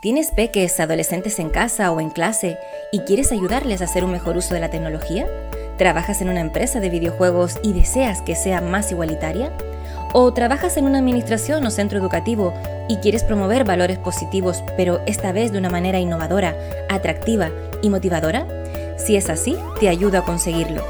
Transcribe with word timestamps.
¿Tienes 0.00 0.30
peques, 0.30 0.80
adolescentes 0.80 1.38
en 1.40 1.50
casa 1.50 1.92
o 1.92 2.00
en 2.00 2.08
clase 2.08 2.56
y 2.90 3.00
quieres 3.00 3.32
ayudarles 3.32 3.82
a 3.82 3.84
hacer 3.84 4.02
un 4.02 4.12
mejor 4.12 4.34
uso 4.38 4.54
de 4.54 4.60
la 4.60 4.70
tecnología? 4.70 5.26
¿Trabajas 5.76 6.22
en 6.22 6.30
una 6.30 6.40
empresa 6.40 6.80
de 6.80 6.88
videojuegos 6.88 7.58
y 7.62 7.74
deseas 7.74 8.22
que 8.22 8.34
sea 8.34 8.62
más 8.62 8.90
igualitaria? 8.92 9.52
¿O 10.14 10.32
trabajas 10.32 10.78
en 10.78 10.86
una 10.86 11.00
administración 11.00 11.66
o 11.66 11.70
centro 11.70 11.98
educativo 11.98 12.54
y 12.88 12.96
quieres 12.96 13.24
promover 13.24 13.64
valores 13.64 13.98
positivos, 13.98 14.64
pero 14.74 15.02
esta 15.04 15.32
vez 15.32 15.52
de 15.52 15.58
una 15.58 15.68
manera 15.68 15.98
innovadora, 15.98 16.56
atractiva 16.88 17.50
y 17.82 17.90
motivadora? 17.90 18.46
Si 18.96 19.16
es 19.16 19.28
así, 19.28 19.54
te 19.80 19.90
ayudo 19.90 20.16
a 20.16 20.24
conseguirlo. 20.24 20.82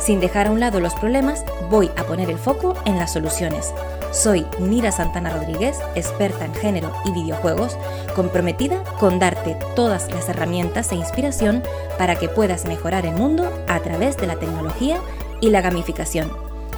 Sin 0.00 0.18
dejar 0.18 0.48
a 0.48 0.50
un 0.50 0.58
lado 0.58 0.80
los 0.80 0.94
problemas, 0.94 1.44
voy 1.70 1.88
a 1.96 2.02
poner 2.02 2.30
el 2.30 2.38
foco 2.38 2.74
en 2.84 2.98
las 2.98 3.12
soluciones. 3.12 3.72
Soy 4.12 4.46
Nira 4.58 4.92
Santana 4.92 5.30
Rodríguez, 5.30 5.76
experta 5.94 6.44
en 6.44 6.54
género 6.54 6.92
y 7.04 7.12
videojuegos, 7.12 7.76
comprometida 8.14 8.82
con 8.98 9.18
darte 9.18 9.56
todas 9.74 10.10
las 10.10 10.28
herramientas 10.28 10.90
e 10.92 10.96
inspiración 10.96 11.62
para 11.98 12.16
que 12.16 12.28
puedas 12.28 12.64
mejorar 12.64 13.04
el 13.04 13.14
mundo 13.14 13.52
a 13.68 13.80
través 13.80 14.16
de 14.16 14.26
la 14.26 14.38
tecnología 14.38 15.00
y 15.40 15.50
la 15.50 15.60
gamificación. 15.60 16.30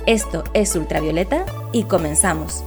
Esto 0.06 0.45
es 0.55 0.74
Ultravioleta 0.74 1.45
y 1.72 1.84
comenzamos. 1.84 2.64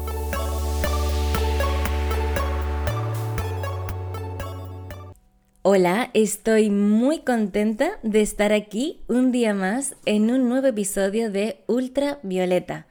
Hola, 5.63 6.09
estoy 6.13 6.71
muy 6.71 7.19
contenta 7.19 7.99
de 8.01 8.21
estar 8.21 8.51
aquí 8.51 9.01
un 9.07 9.31
día 9.31 9.53
más 9.53 9.95
en 10.05 10.31
un 10.31 10.49
nuevo 10.49 10.67
episodio 10.67 11.29
de 11.29 11.63
Ultravioleta. 11.67 12.87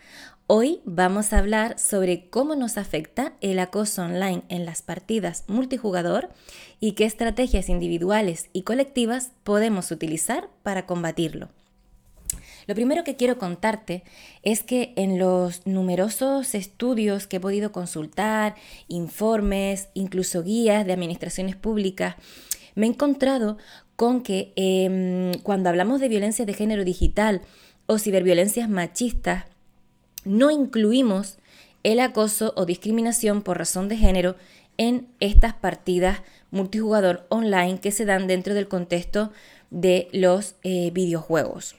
Hoy 0.53 0.81
vamos 0.85 1.33
a 1.33 1.39
hablar 1.39 1.79
sobre 1.79 2.29
cómo 2.29 2.57
nos 2.57 2.77
afecta 2.77 3.35
el 3.41 3.61
acoso 3.61 4.03
online 4.03 4.43
en 4.49 4.67
las 4.67 4.83
partidas 4.83 5.45
multijugador 5.47 6.31
y 6.81 6.95
qué 6.95 7.05
estrategias 7.05 7.69
individuales 7.69 8.51
y 8.53 8.63
colectivas 8.63 9.31
podemos 9.45 9.93
utilizar 9.93 10.49
para 10.65 10.87
combatirlo. 10.87 11.51
Lo 12.67 12.75
primero 12.75 13.05
que 13.05 13.15
quiero 13.15 13.39
contarte 13.39 14.03
es 14.43 14.65
que 14.65 14.93
en 14.97 15.21
los 15.21 15.69
numerosos 15.69 16.57
estudios 16.57 17.29
que 17.29 17.37
he 17.37 17.41
podido 17.41 17.71
consultar, 17.71 18.57
informes, 18.89 19.89
incluso 19.95 20.43
guías 20.43 20.85
de 20.85 20.93
administraciones 20.93 21.55
públicas, 21.55 22.17
me 22.75 22.87
he 22.87 22.89
encontrado 22.89 23.57
con 23.95 24.21
que 24.21 24.53
em, 24.57 25.33
cuando 25.45 25.69
hablamos 25.69 26.01
de 26.01 26.09
violencia 26.09 26.45
de 26.45 26.55
género 26.55 26.83
digital 26.83 27.41
o 27.87 27.99
ciberviolencias 27.99 28.69
machistas, 28.69 29.45
no 30.25 30.51
incluimos 30.51 31.39
el 31.83 32.01
acoso 32.01 32.53
o 32.57 32.67
discriminación 32.67 33.43
por 33.43 33.59
razón 33.59 33.89
de 33.89 33.97
género 33.97 34.37
en 34.77 35.09
estas 35.21 35.55
partidas 35.55 36.23
multijugador 36.51 37.27
online 37.29 37.81
que 37.81 37.91
se 37.91 38.05
dan 38.05 38.27
dentro 38.27 38.55
del 38.55 38.69
contexto 38.69 39.33
de 39.71 40.09
los 40.13 40.57
eh, 40.63 40.91
videojuegos. 40.93 41.77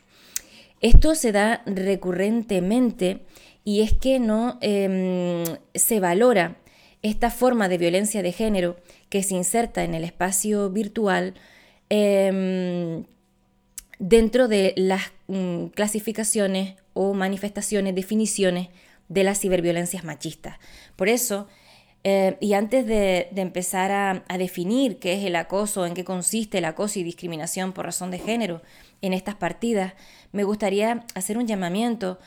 Esto 0.82 1.14
se 1.16 1.32
da 1.32 1.62
recurrentemente 1.66 3.22
y 3.64 3.82
es 3.82 3.94
que 3.94 4.20
no 4.20 4.58
em, 4.62 5.44
se 5.76 6.00
valora 6.00 6.58
esta 7.04 7.30
forma 7.30 7.70
de 7.70 7.78
violencia 7.78 8.24
de 8.24 8.32
género 8.32 8.78
que 9.10 9.24
se 9.24 9.36
inserta 9.36 9.84
en 9.84 9.94
el 9.94 10.04
espacio 10.04 10.70
virtual 10.70 11.36
em, 11.90 13.04
dentro 14.02 14.48
de 14.48 14.74
las 14.78 15.12
mm, 15.28 15.68
clasificaciones 15.68 16.74
o 16.94 17.14
manifestaciones, 17.14 17.94
definiciones 17.94 18.70
de 19.10 19.24
las 19.24 19.40
ciberviolencias 19.40 20.04
machistas. 20.04 20.58
Por 20.96 21.08
eso, 21.08 21.48
eh, 22.04 22.36
y 22.40 22.54
antes 22.54 22.88
de, 22.88 23.30
empezar 23.36 23.92
a, 23.92 24.38
definir 24.40 24.98
qué 24.98 25.14
es 25.14 25.24
el 25.24 25.36
acoso, 25.36 25.86
en 25.86 25.94
qué 25.94 26.04
consiste 26.04 26.58
el 26.58 26.66
acoso 26.66 26.98
y 27.00 27.04
discriminación 27.04 27.74
por 27.74 27.86
razón 27.86 28.10
de 28.10 28.18
género 28.18 28.64
en 29.04 29.14
estas 29.14 29.36
partidas, 29.36 29.94
me 30.32 30.46
gustaría 30.46 31.06
hacer 31.14 31.38
un 31.38 31.46
llamamiento 31.46 32.18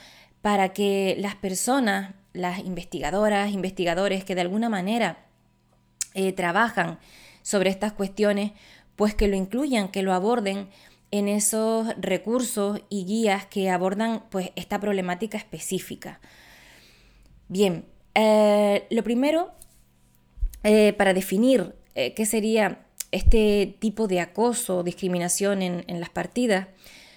para 0.43 0.69
que 0.69 1.17
las 1.19 1.35
personas, 1.35 2.15
las 2.35 2.61
investigadoras, 2.61 3.51
investigadores 3.51 4.25
que 4.25 4.37
de 4.37 4.43
alguna 4.43 4.69
manera 4.69 5.27
eh, 6.15 6.33
trabajan 6.33 7.01
sobre 7.43 7.71
estas 7.71 7.93
cuestiones, 7.93 8.53
pues 8.95 9.17
que 9.17 9.27
lo 9.27 9.35
incluyan, 9.35 9.89
que 9.89 10.03
lo 10.03 10.13
aborden 10.13 10.69
en 11.15 11.29
esos 11.29 11.95
recursos 11.97 12.81
y 12.89 13.05
guías 13.05 13.47
que 13.47 13.71
abordan 13.71 14.25
pues, 14.31 14.51
esta 14.57 14.81
problemática 14.81 15.39
específica. 15.39 16.19
Bien, 17.47 17.85
eh, 18.17 18.85
lo 18.91 19.05
primero, 19.05 19.53
eh, 20.65 20.93
para 20.95 21.15
definir 21.15 21.77
eh, 21.95 22.15
qué 22.15 22.27
sería 22.27 22.85
este 23.13 23.77
tipo 23.79 24.09
de 24.09 24.19
acoso 24.19 24.79
o 24.79 24.83
discriminación 24.83 25.63
en, 25.63 25.85
en 25.87 26.01
las 26.01 26.11
partidas, 26.11 26.67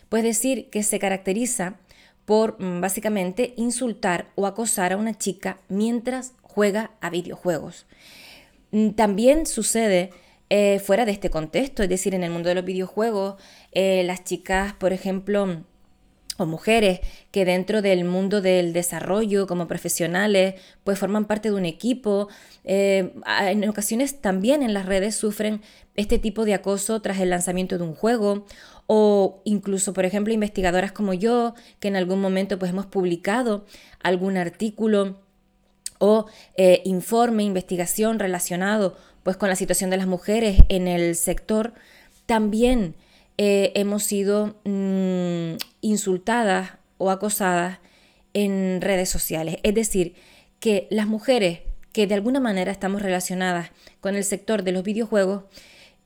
pues 0.10 0.22
decir 0.24 0.70
que 0.70 0.84
se 0.84 1.00
caracteriza 1.00 1.80
por 2.24 2.62
mm, 2.62 2.82
básicamente 2.82 3.56
insultar 3.58 4.28
o 4.36 4.46
acosar 4.46 4.94
a 4.94 4.98
una 4.98 5.18
chica 5.18 5.58
mientras 5.70 6.34
juega 6.44 6.92
a 7.02 7.10
videojuegos. 7.10 7.88
Mm, 8.70 8.90
también 8.90 9.48
sucede 9.48 10.12
eh, 10.50 10.80
fuera 10.80 11.06
de 11.06 11.12
este 11.12 11.30
contexto, 11.30 11.84
es 11.84 11.90
decir, 11.90 12.16
en 12.16 12.24
el 12.24 12.32
mundo 12.32 12.50
de 12.50 12.56
los 12.56 12.66
videojuegos, 12.66 13.36
eh, 13.72 14.04
las 14.06 14.24
chicas, 14.24 14.74
por 14.74 14.94
ejemplo, 14.94 15.64
o 16.38 16.46
mujeres 16.46 17.00
que 17.32 17.46
dentro 17.46 17.82
del 17.82 18.06
mundo 18.06 18.42
del 18.42 18.72
desarrollo 18.72 19.48
como 19.48 19.68
profesionales, 19.68 20.56
pues 20.84 21.00
forman 21.00 21.26
parte 21.26 21.50
de 21.50 21.56
un 21.56 21.66
equipo. 21.66 22.30
Eh, 22.64 23.14
en 23.42 23.68
ocasiones 23.68 24.22
también 24.22 24.64
en 24.64 24.74
las 24.74 24.86
redes 24.86 25.16
sufren 25.16 25.62
este 25.96 26.20
tipo 26.20 26.46
de 26.46 26.54
acoso 26.54 27.02
tras 27.02 27.20
el 27.20 27.32
lanzamiento 27.32 27.78
de 27.78 27.84
un 27.84 27.96
juego 27.96 28.46
o 28.86 29.42
incluso, 29.44 29.94
por 29.94 30.06
ejemplo, 30.06 30.34
investigadoras 30.34 30.92
como 30.92 31.14
yo, 31.14 31.56
que 31.80 31.90
en 31.90 31.98
algún 31.98 32.22
momento 32.22 32.58
pues 32.58 32.72
hemos 32.72 32.86
publicado 32.86 33.66
algún 34.02 34.38
artículo 34.38 35.20
o 36.00 36.26
informe, 36.84 37.44
investigación 37.44 38.20
relacionado 38.20 38.98
pues 39.28 39.36
con 39.36 39.50
la 39.50 39.58
situación 39.58 39.90
de 39.90 39.98
las 39.98 40.08
mujeres 40.08 40.62
en 40.70 40.88
el 40.88 41.14
sector, 41.16 41.74
también 42.26 42.96
eh, 43.38 43.74
hemos 43.76 44.04
sido 44.04 44.56
mm, 44.64 45.58
insultadas 45.82 46.72
o 46.98 47.12
acosadas 47.12 47.80
en 48.34 48.80
redes 48.80 49.10
sociales. 49.10 49.58
Es 49.64 49.76
decir, 49.76 50.16
que 50.62 50.88
las 50.92 51.08
mujeres 51.08 51.60
que 51.92 52.08
de 52.08 52.16
alguna 52.16 52.40
manera 52.40 52.72
estamos 52.72 53.02
relacionadas 53.02 53.72
con 54.00 54.16
el 54.16 54.24
sector 54.24 54.64
de 54.64 54.72
los 54.72 54.84
videojuegos, 54.84 55.44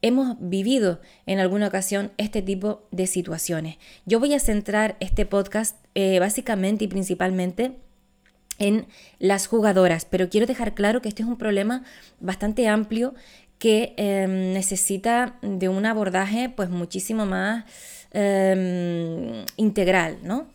hemos 0.02 0.38
vivido 0.40 1.00
en 1.28 1.38
alguna 1.38 1.68
ocasión 1.68 2.12
este 2.18 2.42
tipo 2.42 2.88
de 2.90 3.06
situaciones. 3.06 3.78
Yo 4.06 4.20
voy 4.20 4.34
a 4.34 4.40
centrar 4.40 4.98
este 5.00 5.28
podcast 5.28 5.78
eh, 5.94 6.18
básicamente 6.20 6.86
y 6.86 6.88
principalmente 6.88 7.74
en 8.62 8.86
las 9.18 9.48
jugadoras, 9.48 10.06
pero 10.06 10.30
quiero 10.30 10.46
dejar 10.46 10.76
claro 10.76 11.02
que 11.02 11.10
este 11.10 11.24
es 11.24 11.28
un 11.28 11.38
problema 11.38 11.84
bastante 12.20 12.68
amplio 12.68 13.16
que 13.58 13.96
em, 13.98 14.54
necesita 14.54 15.40
de 15.42 15.68
un 15.68 15.84
abordaje 15.88 16.48
pues 16.50 16.70
muchísimo 16.70 17.26
más 17.26 17.66
em, 18.12 19.44
integral, 19.58 20.20
¿no? 20.24 20.46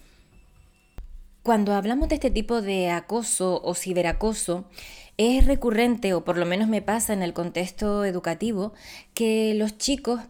Cuando 1.42 1.74
hablamos 1.74 2.08
de 2.08 2.14
este 2.14 2.30
tipo 2.30 2.62
de 2.62 2.90
acoso 2.90 3.60
o 3.64 3.74
ciberacoso, 3.74 4.66
es 5.16 5.44
recurrente, 5.44 6.14
o 6.14 6.24
por 6.24 6.38
lo 6.38 6.46
menos 6.46 6.68
me 6.68 6.82
pasa 6.82 7.12
en 7.12 7.22
el 7.22 7.32
contexto 7.32 8.04
educativo, 8.04 8.72
que 9.14 9.54
los 9.54 9.78
chicos 9.78 10.20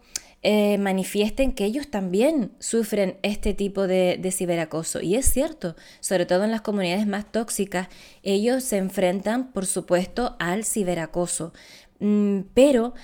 eh, 0.42 0.78
manifiesten 0.78 1.52
que 1.52 1.64
ellos 1.64 1.90
también 1.90 2.52
sufren 2.60 3.18
este 3.22 3.54
tipo 3.54 3.86
de, 3.86 4.20
ciberacoso. 4.30 5.00
Y 5.00 5.16
es 5.16 5.26
cierto, 5.26 5.76
sobre 6.00 6.26
todo 6.26 6.44
en 6.44 6.50
las 6.50 6.60
comunidades 6.60 7.06
más 7.06 7.30
tóxicas, 7.30 7.88
ellos 8.22 8.62
se 8.62 8.76
enfrentan, 8.76 9.52
por 9.52 9.66
supuesto, 9.66 10.36
al 10.38 10.64
ciberacoso. 10.64 11.52
Mm, 11.98 12.40
pero 12.54 12.94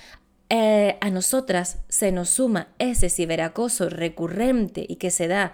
eh, 0.49 0.97
a 1.01 1.09
nosotras 1.09 1.79
se 1.89 2.11
nos 2.11 2.29
suma 2.29 2.69
ese 2.79 3.09
ciberacoso 3.09 3.89
recurrente 3.89 4.85
y 4.87 4.97
que 4.97 5.11
se 5.11 5.27
da 5.27 5.53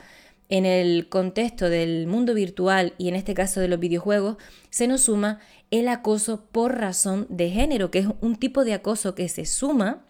en 0.49 0.65
el 0.65 1.07
contexto 1.09 1.69
del 1.69 2.07
mundo 2.07 2.33
virtual 2.33 2.93
y 2.97 3.07
en 3.07 3.15
este 3.15 3.33
caso 3.35 3.61
de 3.61 3.67
los 3.67 3.79
videojuegos, 3.79 4.37
se 4.71 4.87
nos 4.87 5.01
suma 5.01 5.39
el 5.71 5.87
acoso 5.87 6.45
por 6.51 6.77
razón 6.77 7.27
de 7.29 7.51
género, 7.51 7.91
que 7.91 7.99
es 7.99 8.07
un 8.19 8.35
tipo 8.35 8.65
de 8.65 8.73
acoso 8.73 9.13
que 9.13 9.29
se 9.29 9.45
suma 9.45 10.03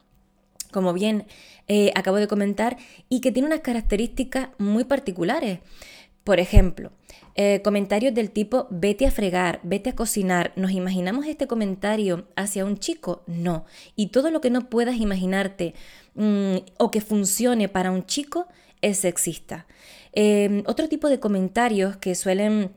como 0.72 0.94
bien 0.94 1.26
eh, 1.68 1.92
acabo 1.96 2.18
de 2.18 2.28
comentar, 2.28 2.78
y 3.10 3.22
que 3.22 3.32
tiene 3.32 3.48
unas 3.48 3.62
características 3.62 4.50
muy 4.58 4.84
particulares. 4.84 5.60
Por 6.24 6.40
ejemplo, 6.40 6.92
eh, 7.36 7.62
comentarios 7.64 8.14
del 8.14 8.32
tipo 8.32 8.68
vete 8.70 9.08
a 9.08 9.12
fregar, 9.12 9.60
vete 9.64 9.92
a 9.92 9.96
cocinar. 9.96 10.52
¿Nos 10.56 10.72
imaginamos 10.72 11.26
este 11.26 11.48
comentario 11.48 12.28
hacia 12.36 12.66
un 12.66 12.78
chico? 12.78 13.24
No. 13.28 13.66
Y 13.96 14.08
todo 14.08 14.30
lo 14.30 14.42
que 14.42 14.50
no 14.50 14.70
puedas 14.70 14.98
imaginarte 14.98 15.74
mm, 16.16 16.58
o 16.78 16.92
que 16.92 17.02
funcione 17.02 17.70
para 17.70 17.92
un 17.92 18.06
chico 18.06 18.48
es 18.82 19.00
sexista. 19.00 19.66
Em, 20.12 20.64
otro 20.68 20.90
tipo 20.90 21.10
de 21.10 21.20
comentarios 21.20 21.98
que 21.98 22.16
suelen 22.16 22.72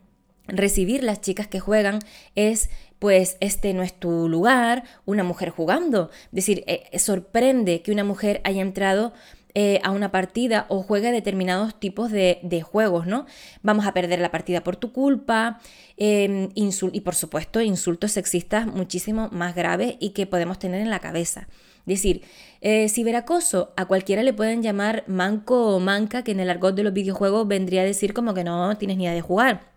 recibir 0.47 1.03
las 1.03 1.21
chicas 1.21 1.47
que 1.47 1.59
juegan 1.59 1.99
es 2.35 2.69
pues 3.03 3.35
este 3.41 3.73
no 3.73 3.83
es 3.83 3.93
tu 3.93 4.29
lugar, 4.29 4.85
una 5.03 5.25
mujer 5.25 5.49
jugando. 5.49 6.09
Es 6.27 6.31
decir, 6.31 6.63
eh, 6.67 6.97
sorprende 6.97 7.81
que 7.81 7.91
una 7.91 8.05
mujer 8.05 8.39
haya 8.45 8.61
entrado 8.61 9.11
eh, 9.55 9.81
a 9.83 9.91
una 9.91 10.09
partida 10.09 10.67
o 10.69 10.83
juegue 10.83 11.11
determinados 11.11 11.77
tipos 11.77 12.11
de, 12.11 12.61
juegos, 12.63 13.05
¿no? 13.05 13.25
Vamos 13.61 13.85
a 13.85 13.93
perder 13.93 14.19
la 14.19 14.31
partida 14.31 14.63
por 14.63 14.77
tu 14.77 14.93
culpa, 14.93 15.59
em, 15.97 16.47
y 16.55 17.01
por 17.01 17.15
supuesto 17.15 17.59
insultos 17.59 18.13
sexistas 18.13 18.67
muchísimo 18.67 19.27
más 19.33 19.53
graves 19.53 19.97
y 19.99 20.11
que 20.11 20.25
podemos 20.25 20.57
tener 20.57 20.79
en 20.79 20.89
la 20.89 20.99
cabeza. 20.99 21.49
Es 21.79 21.85
decir, 21.85 22.21
eh, 22.61 22.87
ciberacoso, 22.87 23.73
a 23.75 23.83
cualquiera 23.83 24.23
le 24.23 24.31
pueden 24.31 24.63
llamar 24.63 25.03
manco 25.07 25.75
o 25.75 25.81
manca, 25.81 26.23
que 26.23 26.31
en 26.31 26.39
el 26.39 26.49
argot 26.49 26.73
de 26.73 26.83
los 26.83 26.93
videojuegos 26.93 27.49
vendría 27.49 27.81
a 27.81 27.85
decir 27.85 28.13
como 28.13 28.33
que 28.33 28.45
no 28.45 28.77
tienes 28.77 28.95
ni 28.95 29.03
idea 29.03 29.13
de 29.13 29.19
jugar. 29.19 29.72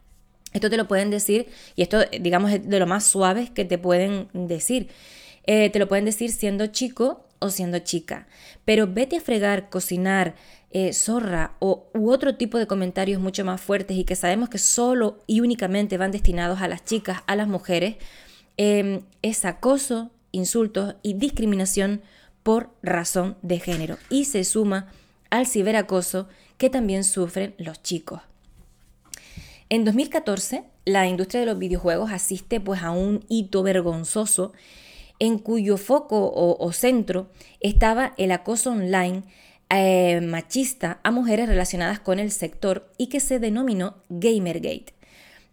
Esto 0.56 0.70
te 0.70 0.78
lo 0.78 0.88
pueden 0.88 1.10
decir, 1.10 1.48
y 1.74 1.82
esto 1.82 1.98
digamos 2.18 2.50
es 2.50 2.66
de 2.66 2.78
lo 2.78 2.86
más 2.86 3.04
suaves 3.04 3.50
que 3.50 3.66
te 3.66 3.76
pueden 3.76 4.28
decir. 4.32 4.88
Eh, 5.44 5.68
te 5.68 5.78
lo 5.78 5.86
pueden 5.86 6.06
decir 6.06 6.32
siendo 6.32 6.68
chico 6.68 7.26
o 7.40 7.50
siendo 7.50 7.78
chica. 7.80 8.26
Pero 8.64 8.86
vete 8.86 9.18
a 9.18 9.20
fregar, 9.20 9.68
cocinar, 9.68 10.34
eh, 10.70 10.94
zorra 10.94 11.56
o, 11.58 11.90
u 11.92 12.10
otro 12.10 12.36
tipo 12.36 12.56
de 12.56 12.66
comentarios 12.66 13.20
mucho 13.20 13.44
más 13.44 13.60
fuertes 13.60 13.98
y 13.98 14.04
que 14.04 14.16
sabemos 14.16 14.48
que 14.48 14.56
solo 14.56 15.18
y 15.26 15.40
únicamente 15.40 15.98
van 15.98 16.10
destinados 16.10 16.62
a 16.62 16.68
las 16.68 16.86
chicas, 16.86 17.20
a 17.26 17.36
las 17.36 17.48
mujeres, 17.48 17.96
em, 18.56 19.02
es 19.20 19.44
acoso, 19.44 20.10
insultos 20.32 20.94
y 21.02 21.12
discriminación 21.12 22.00
por 22.42 22.70
razón 22.82 23.36
de 23.42 23.60
género. 23.60 23.98
Y 24.08 24.24
se 24.24 24.42
suma 24.42 24.90
al 25.28 25.46
ciberacoso 25.46 26.28
que 26.56 26.70
también 26.70 27.04
sufren 27.04 27.54
los 27.58 27.82
chicos. 27.82 28.22
En 29.68 29.84
2014, 29.84 30.62
la 30.84 31.08
industria 31.08 31.40
de 31.40 31.46
los 31.46 31.58
videojuegos 31.58 32.12
asiste 32.12 32.60
pues 32.60 32.82
a 32.82 32.92
un 32.92 33.24
hito 33.28 33.64
vergonzoso 33.64 34.52
en 35.18 35.38
cuyo 35.38 35.76
foco 35.76 36.30
o, 36.32 36.72
centro 36.72 37.30
estaba 37.60 38.14
el 38.16 38.30
acoso 38.30 38.70
online 38.70 39.24
eh, 39.70 40.20
machista 40.20 41.00
a 41.02 41.10
mujeres 41.10 41.48
relacionadas 41.48 41.98
con 41.98 42.20
el 42.20 42.30
sector 42.30 42.92
y 42.96 43.08
que 43.08 43.18
se 43.18 43.40
denominó 43.40 43.96
Gamergate. 44.08 44.94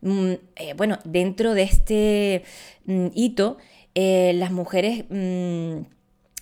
Mm, 0.01 0.33
eh, 0.57 0.73
bueno, 0.75 0.99
dentro 1.05 1.55
de 1.55 1.63
este 1.63 2.43
mm, 2.85 3.07
hito, 3.15 3.57
eh, 3.95 4.33
las 4.35 4.51
mujeres 4.51 5.05
mm, 5.09 5.85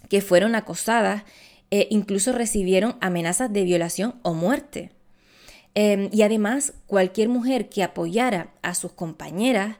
que 0.09 0.21
fueron 0.21 0.55
acosadas 0.55 1.23
incluso 1.89 2.33
recibieron 2.33 2.97
amenazas 2.99 3.53
de 3.53 3.63
violación 3.63 4.15
o 4.23 4.33
muerte. 4.33 4.91
Em, 5.73 6.09
y 6.11 6.23
además, 6.23 6.73
cualquier 6.87 7.29
mujer 7.29 7.69
que 7.69 7.83
apoyara 7.83 8.53
a 8.61 8.75
sus 8.75 8.91
compañeras 8.91 9.77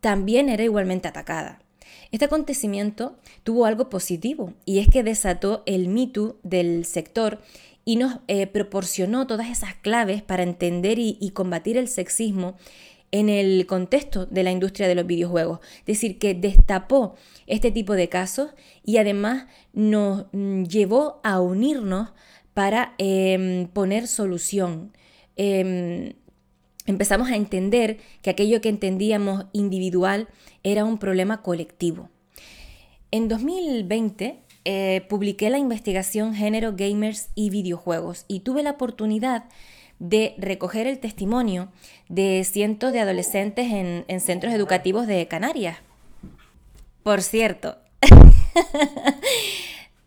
también 0.00 0.48
era 0.48 0.64
igualmente 0.64 1.08
atacada. 1.08 1.60
Este 2.10 2.26
acontecimiento 2.26 3.16
tuvo 3.42 3.64
algo 3.64 3.88
positivo 3.88 4.52
y 4.64 4.78
es 4.78 4.88
que 4.88 5.02
desató 5.02 5.62
el 5.66 5.88
mito 5.88 6.38
del 6.42 6.84
sector 6.84 7.40
y 7.84 7.96
nos 7.96 8.18
eh, 8.28 8.46
proporcionó 8.46 9.26
todas 9.26 9.48
esas 9.48 9.74
claves 9.74 10.22
para 10.22 10.42
entender 10.42 10.98
y, 10.98 11.30
combatir 11.34 11.76
el 11.76 11.88
sexismo 11.88 12.56
en 13.10 13.28
el 13.28 13.66
contexto 13.66 14.26
de 14.26 14.42
la 14.42 14.52
industria 14.52 14.88
de 14.88 14.94
los 14.94 15.06
videojuegos. 15.06 15.60
Es 15.80 15.86
decir, 15.86 16.18
que 16.18 16.34
destapó 16.34 17.16
este 17.46 17.70
tipo 17.70 17.94
de 17.94 18.08
casos 18.08 18.50
y 18.84 18.98
además 18.98 19.46
nos 19.72 20.26
mm, 20.32 20.64
llevó 20.64 21.20
a 21.24 21.40
unirnos 21.40 22.10
para 22.54 22.94
em, 22.98 23.66
poner 23.68 24.06
solución. 24.06 24.92
Em, 25.36 26.14
empezamos 26.86 27.30
a 27.30 27.36
entender 27.36 27.98
que 28.22 28.30
aquello 28.30 28.60
que 28.60 28.68
entendíamos 28.68 29.46
individual 29.52 30.28
era 30.62 30.84
un 30.84 30.98
problema 30.98 31.42
colectivo. 31.42 32.08
En 33.10 33.28
2020 33.28 34.38
eh, 34.64 35.06
publiqué 35.08 35.50
la 35.50 35.58
investigación 35.58 36.34
Género 36.34 36.74
Gamers 36.76 37.30
y 37.34 37.50
Videojuegos 37.50 38.24
y 38.28 38.40
tuve 38.40 38.62
la 38.62 38.70
oportunidad 38.70 39.44
de 39.98 40.34
recoger 40.38 40.86
el 40.86 40.98
testimonio 40.98 41.70
de 42.08 42.44
cientos 42.44 42.92
de 42.92 43.00
adolescentes 43.00 43.72
en, 43.72 44.04
en 44.08 44.20
centros 44.20 44.52
educativos 44.52 45.06
de 45.06 45.28
Canarias. 45.28 45.78
Por 47.02 47.22
cierto, 47.22 47.78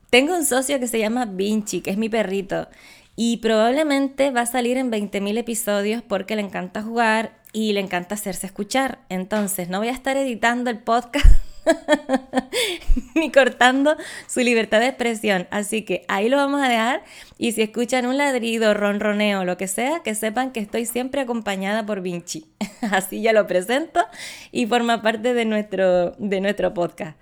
tengo 0.09 0.35
un 0.35 0.45
socio 0.45 0.79
que 0.79 0.87
se 0.87 0.99
llama 0.99 1.25
Vinci, 1.25 1.81
que 1.81 1.91
es 1.91 1.97
mi 1.97 2.09
perrito, 2.09 2.67
y 3.15 3.37
probablemente 3.37 4.31
va 4.31 4.41
a 4.41 4.45
salir 4.45 4.77
en 4.77 4.91
20.000 4.91 5.37
episodios 5.37 6.01
porque 6.01 6.35
le 6.35 6.41
encanta 6.41 6.81
jugar 6.81 7.33
y 7.53 7.73
le 7.73 7.79
encanta 7.79 8.15
hacerse 8.15 8.47
escuchar. 8.47 8.99
Entonces, 9.09 9.69
no 9.69 9.79
voy 9.79 9.87
a 9.87 9.91
estar 9.91 10.17
editando 10.17 10.69
el 10.69 10.79
podcast 10.79 11.25
ni 13.15 13.31
cortando 13.31 13.95
su 14.27 14.41
libertad 14.41 14.81
de 14.81 14.87
expresión. 14.87 15.47
Así 15.51 15.83
que 15.83 16.03
ahí 16.09 16.27
lo 16.27 16.37
vamos 16.37 16.61
a 16.61 16.67
dejar. 16.67 17.03
Y 17.37 17.53
si 17.53 17.61
escuchan 17.61 18.05
un 18.05 18.17
ladrido, 18.17 18.73
ronroneo, 18.73 19.45
lo 19.45 19.55
que 19.57 19.67
sea, 19.67 20.01
que 20.03 20.15
sepan 20.15 20.51
que 20.51 20.59
estoy 20.59 20.85
siempre 20.85 21.21
acompañada 21.21 21.85
por 21.85 22.01
Vinci. 22.01 22.45
Así 22.91 23.21
ya 23.21 23.31
lo 23.31 23.47
presento 23.47 24.05
y 24.51 24.65
forma 24.65 25.01
parte 25.01 25.33
de 25.33 25.45
nuestro, 25.45 26.11
de 26.11 26.41
nuestro 26.41 26.73
podcast. 26.73 27.17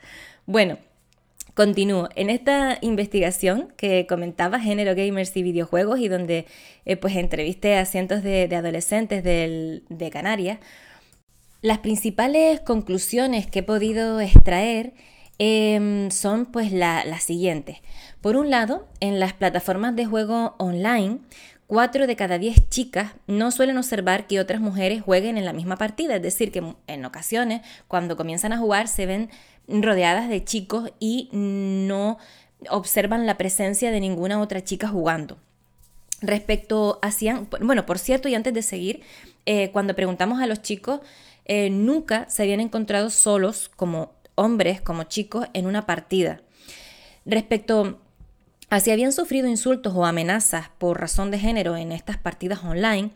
Bueno, 0.45 0.77
Continúo. 1.53 2.09
En 2.15 2.31
esta 2.31 2.79
investigación 2.81 3.71
que 3.77 4.07
comentaba 4.07 4.59
Género 4.59 4.95
Gamers 4.95 5.37
y 5.37 5.43
Videojuegos 5.43 5.99
y 5.99 6.07
donde 6.07 6.47
eh, 6.85 6.97
pues 6.97 7.15
entrevisté 7.15 7.77
a 7.77 7.85
cientos 7.85 8.23
de, 8.23 8.53
adolescentes 8.55 9.23
de 9.23 10.09
Canarias, 10.11 10.59
las 11.63 11.77
principales 11.77 12.59
conclusiones 12.59 13.47
que 13.47 13.59
he 13.59 13.63
podido 13.63 14.19
extraer 14.19 14.93
em, 15.39 16.11
son 16.11 16.45
pues 16.45 16.73
las 16.73 17.23
siguientes. 17.23 17.77
Por 18.19 18.35
un 18.35 18.49
lado, 18.49 18.87
en 18.99 19.19
las 19.19 19.33
plataformas 19.33 19.95
de 19.95 20.05
juego 20.05 20.55
online, 20.59 21.19
4 21.67 22.05
de 22.05 22.15
cada 22.17 22.37
10 22.37 22.69
chicas 22.69 23.13
no 23.27 23.49
suelen 23.49 23.77
observar 23.77 24.27
que 24.27 24.41
otras 24.41 24.59
mujeres 24.59 25.01
jueguen 25.01 25.37
en 25.37 25.45
la 25.45 25.53
misma 25.53 25.77
partida, 25.77 26.17
es 26.17 26.21
decir, 26.21 26.51
que 26.51 26.75
en 26.87 27.05
ocasiones 27.05 27.61
cuando 27.87 28.17
comienzan 28.17 28.51
a 28.51 28.57
jugar 28.57 28.89
se 28.89 29.05
ven 29.05 29.29
rodeadas 29.67 30.29
de 30.29 30.43
chicos 30.43 30.91
y 30.99 31.29
no 31.31 32.17
observan 32.69 33.25
la 33.25 33.37
presencia 33.37 33.91
de 33.91 33.99
ninguna 33.99 34.41
otra 34.41 34.63
chica 34.63 34.87
jugando. 34.87 35.37
Respecto 36.21 36.99
a 37.01 37.11
bueno, 37.61 37.85
por 37.85 37.99
cierto, 37.99 38.29
y 38.29 38.35
antes 38.35 38.53
de 38.53 38.61
seguir, 38.61 39.01
eh, 39.45 39.71
cuando 39.71 39.93
preguntamos 39.93 40.41
a 40.41 40.47
los 40.47 40.61
chicos, 40.61 41.01
eh, 41.45 41.69
nunca 41.69 42.29
se 42.29 42.43
habían 42.43 42.61
encontrado 42.61 43.09
solos 43.09 43.69
como 43.75 44.13
hombres, 44.35 44.79
como 44.79 45.03
chicos, 45.03 45.47
en 45.53 45.67
una 45.67 45.85
partida. 45.85 46.41
Respecto 47.25 47.99
a 48.69 48.79
si 48.79 48.91
habían 48.91 49.11
sufrido 49.11 49.47
insultos 49.47 49.93
o 49.95 50.05
amenazas 50.05 50.69
por 50.77 50.99
razón 50.99 51.29
de 51.29 51.39
género 51.39 51.75
en 51.75 51.91
estas 51.91 52.17
partidas 52.17 52.63
online, 52.63 53.11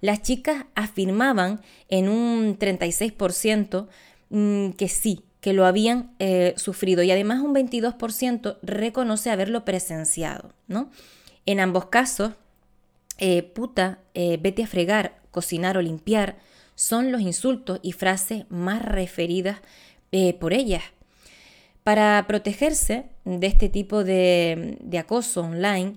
las 0.00 0.22
chicas 0.22 0.64
afirmaban 0.74 1.60
en 1.88 2.08
un 2.08 2.58
36% 2.58 3.86
mm, 4.30 4.70
que 4.70 4.88
sí, 4.88 5.25
que 5.46 5.52
lo 5.52 5.64
habían 5.64 6.10
eh, 6.18 6.54
sufrido 6.56 7.04
y 7.04 7.12
además 7.12 7.40
un 7.40 7.54
22% 7.54 8.58
reconoce 8.62 9.30
haberlo 9.30 9.64
presenciado. 9.64 10.50
¿no? 10.66 10.90
En 11.46 11.60
ambos 11.60 11.84
casos, 11.86 12.32
eh, 13.18 13.44
puta, 13.44 14.00
eh, 14.14 14.40
vete 14.42 14.64
a 14.64 14.66
fregar, 14.66 15.20
cocinar 15.30 15.78
o 15.78 15.82
limpiar 15.82 16.36
son 16.74 17.12
los 17.12 17.20
insultos 17.20 17.78
y 17.80 17.92
frases 17.92 18.44
más 18.48 18.84
referidas 18.84 19.60
por 20.40 20.52
ellas. 20.52 20.82
Para 21.84 22.24
protegerse 22.26 23.04
de 23.24 23.46
este 23.46 23.68
tipo 23.68 24.02
de, 24.02 24.78
de 24.80 24.98
acoso 24.98 25.42
online, 25.42 25.94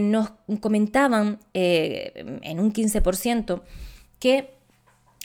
nos 0.00 0.30
comentaban 0.60 1.40
en 1.52 2.58
un 2.58 2.72
15% 2.72 3.60
que 4.18 4.48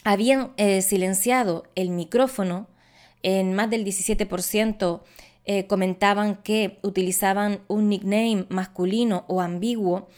habían 0.04 0.52
silenciado 0.82 1.64
el 1.74 1.88
micrófono 1.88 2.68
en 3.22 3.54
más 3.54 3.70
del 3.70 3.84
17% 3.84 5.00
eh, 5.44 5.66
comentaban 5.66 6.36
que 6.36 6.78
utilizaban 6.82 7.60
un 7.66 7.88
nickname 7.88 8.46
masculino 8.48 9.24
o 9.26 9.40
ambiguo 9.40 10.08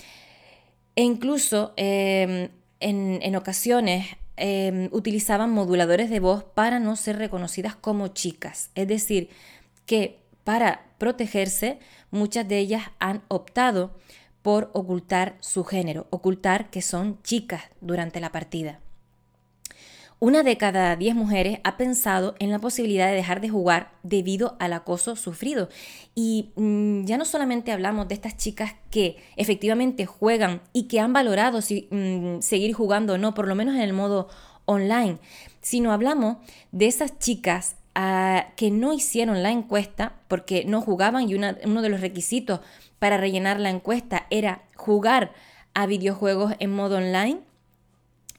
e 0.96 1.02
incluso 1.02 1.73
em, 1.76 2.50
en, 2.80 3.37
ocasiones 3.37 4.06
em, 4.37 4.88
utilizaban 4.92 5.50
moduladores 5.50 6.11
de 6.11 6.20
voz 6.20 6.44
para 6.44 6.78
no 6.78 6.96
ser 6.96 7.16
reconocidas 7.16 7.75
como 7.75 8.08
chicas. 8.08 8.70
Es 8.75 8.87
decir, 8.87 9.30
que 9.87 10.20
para 10.44 10.87
protegerse 10.99 11.78
muchas 12.11 12.46
de 12.46 12.58
ellas 12.58 12.82
han 12.99 13.23
optado 13.28 13.94
por 14.42 14.70
ocultar 14.75 15.37
su 15.40 15.64
género, 15.64 16.06
ocultar 16.11 16.68
que 16.68 16.82
son 16.82 17.23
chicas 17.23 17.62
durante 17.80 18.20
la 18.20 18.30
partida. 18.30 18.84
Una 20.25 20.43
de 20.43 20.57
cada 20.57 20.97
diez 20.97 21.14
mujeres 21.14 21.59
ha 21.64 21.76
pensado 21.76 22.35
en 22.38 22.50
la 22.50 22.59
posibilidad 22.59 23.09
de 23.09 23.14
dejar 23.14 23.43
de 23.43 23.50
jugar 23.50 23.90
debido 24.02 24.57
al 24.59 24.73
acoso 24.73 25.16
sufrido. 25.16 25.69
Y 26.14 26.49
mm, 26.57 27.04
ya 27.04 27.19
no 27.19 27.26
solamente 27.26 27.73
hablamos 27.73 28.09
de 28.09 28.14
estas 28.14 28.38
chicas 28.38 28.73
que 28.90 29.19
efectivamente 29.37 30.07
juegan 30.07 30.62
y 30.73 30.85
que 30.85 30.99
han 30.99 31.12
valorado 31.12 31.59
mm, 31.59 32.40
seguir 32.40 32.73
jugando 32.73 33.12
o 33.12 33.19
no, 33.19 33.35
por 33.35 33.47
lo 33.47 33.54
menos 33.54 33.75
en 33.75 33.83
el 33.83 33.93
modo 33.93 34.31
online, 34.64 35.19
sino 35.61 35.93
hablamos 35.93 36.38
de 36.73 36.87
esas 36.87 37.19
chicas 37.19 37.76
ah, 37.95 38.47
que 38.57 38.71
no 38.71 38.95
hicieron 38.95 39.43
la 39.43 39.50
encuesta 39.50 40.14
porque 40.28 40.64
no 40.64 40.81
jugaban 40.81 41.28
y 41.28 41.35
uno 41.35 41.83
de 41.83 41.88
los 41.90 42.00
requisitos 42.00 42.61
para 42.99 43.19
rellenar 43.19 43.61
la 43.61 43.69
encuesta 43.69 44.26
era 44.31 44.62
jugar 44.75 45.35
a 45.75 45.85
videojuegos 45.85 46.54
en 46.61 46.71
modo 46.71 46.97
online. 46.97 47.40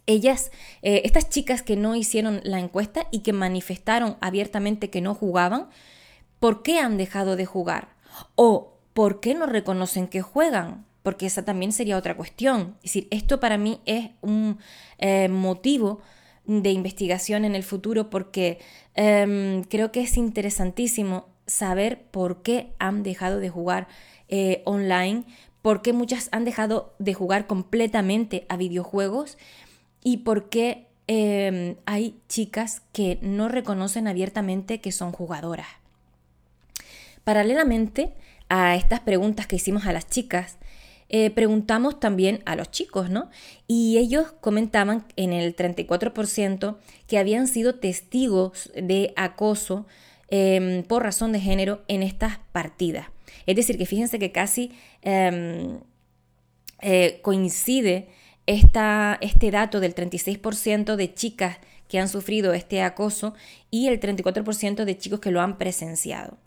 Ellas, 0.08 0.52
eh, 0.82 1.02
estas 1.06 1.30
chicas 1.30 1.64
que 1.64 1.76
no 1.76 1.96
hicieron 1.96 2.42
la 2.44 2.60
encuesta 2.60 3.08
y 3.12 3.20
que 3.20 3.34
manifestaron 3.34 4.18
abiertamente 4.22 4.90
que 4.90 5.02
no 5.02 5.16
jugaban, 5.16 5.70
¿por 6.40 6.62
qué 6.62 6.80
han 6.80 6.98
dejado 6.98 7.36
de 7.36 7.46
jugar? 7.46 7.90
¿O 8.36 8.78
por 8.94 9.20
qué 9.20 9.34
no 9.34 9.46
reconocen 9.46 10.08
que 10.08 10.22
juegan? 10.22 10.86
Porque 11.02 11.26
esa 11.26 11.44
también 11.44 11.72
sería 11.72 11.98
otra 11.98 12.16
cuestión. 12.16 12.76
Es 12.78 12.94
decir, 12.94 13.08
esto 13.12 13.40
para 13.40 13.58
mí 13.58 13.82
es 13.86 14.12
un 14.22 14.60
eh, 15.00 15.28
motivo 15.28 16.02
de 16.46 16.72
investigación 16.72 17.46
en 17.46 17.56
el 17.56 17.64
futuro 17.64 18.10
porque 18.10 18.60
em, 18.94 19.64
creo 19.64 19.92
que 19.92 20.02
es 20.02 20.18
interesantísimo 20.18 21.28
saber 21.48 22.04
por 22.12 22.42
qué 22.42 22.74
han 22.80 23.04
dejado 23.04 23.40
de 23.40 23.50
jugar 23.50 23.88
eh, 24.30 24.62
online, 24.66 25.26
por 25.62 25.82
qué 25.82 25.94
muchas 25.94 26.30
han 26.32 26.46
dejado 26.46 26.96
de 27.00 27.14
jugar 27.14 27.48
completamente 27.48 28.46
a 28.50 28.58
videojuegos 28.58 29.38
y 30.06 30.18
por 30.18 30.50
qué 30.50 30.86
em, 31.08 31.78
hay 31.88 32.16
chicas 32.30 32.84
que 32.94 33.18
no 33.24 33.50
reconocen 33.50 34.08
abiertamente 34.08 34.80
que 34.80 34.92
son 34.92 35.12
jugadoras. 35.12 35.66
Paralelamente 37.24 38.14
a 38.48 38.76
estas 38.76 39.00
preguntas 39.00 39.48
que 39.48 39.56
hicimos 39.56 39.88
a 39.88 39.94
las 39.94 40.08
chicas, 40.08 40.60
eh, 41.10 41.32
preguntamos 41.32 42.00
también 42.00 42.44
a 42.46 42.56
los 42.56 42.70
chicos, 42.70 43.10
¿no? 43.10 43.32
Y 43.68 43.98
ellos 43.98 44.32
comentaban 44.42 45.06
en 45.16 45.34
el 45.34 45.56
34% 45.56 46.78
que 47.08 47.18
habían 47.18 47.48
sido 47.48 47.76
testigos 47.76 48.72
de 48.76 49.12
acoso 49.16 49.88
em, 50.30 50.84
por 50.84 51.02
razón 51.02 51.32
de 51.32 51.40
género 51.40 51.84
en 51.88 52.04
estas 52.04 52.38
partidas. 52.52 53.08
Es 53.48 53.56
decir, 53.56 53.80
que 53.80 53.88
fíjense 53.88 54.20
que 54.20 54.32
casi 54.32 54.72
em, 55.02 55.80
eh, 56.82 57.20
coincide 57.24 58.08
este 58.46 59.52
dato 59.52 59.80
del 59.80 59.96
36% 59.96 60.96
de 60.96 61.14
chicas 61.14 61.58
que 61.88 62.00
han 62.00 62.10
sufrido 62.10 62.54
este 62.54 62.82
acoso 62.82 63.34
y 63.72 63.88
el 63.88 64.00
34% 64.00 64.86
de 64.86 64.98
chicos 64.98 65.20
que 65.20 65.32
lo 65.32 65.42
han 65.42 65.58
presenciado. 65.58 66.38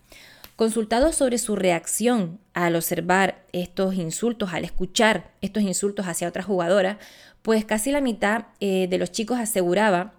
Consultados 0.55 1.15
sobre 1.15 1.37
su 1.37 1.55
reacción 1.55 2.39
al 2.53 2.75
observar 2.75 3.45
estos 3.53 3.95
insultos, 3.95 4.51
al 4.51 4.65
escuchar 4.65 5.31
estos 5.41 5.63
insultos 5.63 6.05
hacia 6.05 6.27
otras 6.27 6.45
jugadoras, 6.45 6.97
pues 7.41 7.63
casi 7.63 7.91
la 7.91 8.01
mitad 8.01 8.47
eh, 8.59 8.87
de 8.89 8.97
los 8.97 9.11
chicos 9.11 9.39
aseguraba 9.39 10.13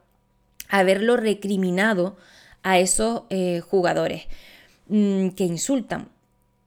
haberlo 0.70 1.18
recriminado 1.18 2.16
a 2.62 2.78
esos 2.78 3.24
eh, 3.28 3.60
jugadores 3.60 4.28
mm, 4.88 5.30
que 5.30 5.44
insultan. 5.44 6.08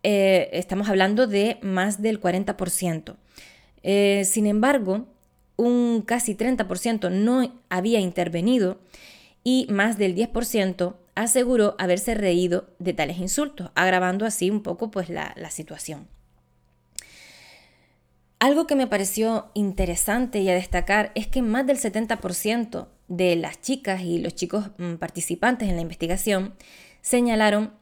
Eh, 0.04 0.50
estamos 0.54 0.90
hablando 0.90 1.26
de 1.26 1.58
más 1.62 2.02
del 2.02 2.22
40%. 2.22 3.16
Eh, 3.84 4.24
sin 4.26 4.48
embargo, 4.48 5.06
un 5.56 6.02
casi 6.02 6.36
30% 6.36 7.12
no 7.12 7.62
había 7.70 8.00
intervenido 8.00 8.80
y 9.44 9.68
más 9.70 9.98
del 9.98 10.16
10% 10.16 10.96
aseguró 11.16 11.76
haberse 11.78 12.16
reído 12.16 12.70
de 12.80 12.94
tales 12.94 13.18
insultos, 13.20 13.72
agravando 13.76 14.26
así 14.26 14.50
un 14.50 14.64
poco 14.64 14.90
pues, 14.90 15.10
la, 15.10 15.34
la 15.38 15.52
situación. 15.52 16.08
Algo 18.40 18.68
que 18.68 18.76
me 18.76 18.88
pareció 18.88 19.52
interesante 19.54 20.40
y 20.40 20.50
a 20.50 20.54
destacar 20.54 21.12
es 21.16 21.28
que 21.28 21.42
más 21.42 21.66
del 21.66 21.78
70% 21.78 22.88
de 23.08 23.36
las 23.36 23.62
chicas 23.62 24.02
y 24.02 24.18
los 24.20 24.36
chicos 24.36 24.72
mm, 24.78 24.96
participantes 24.96 25.70
en 25.70 25.76
la 25.76 25.82
investigación 25.82 26.56
señalaron 27.02 27.74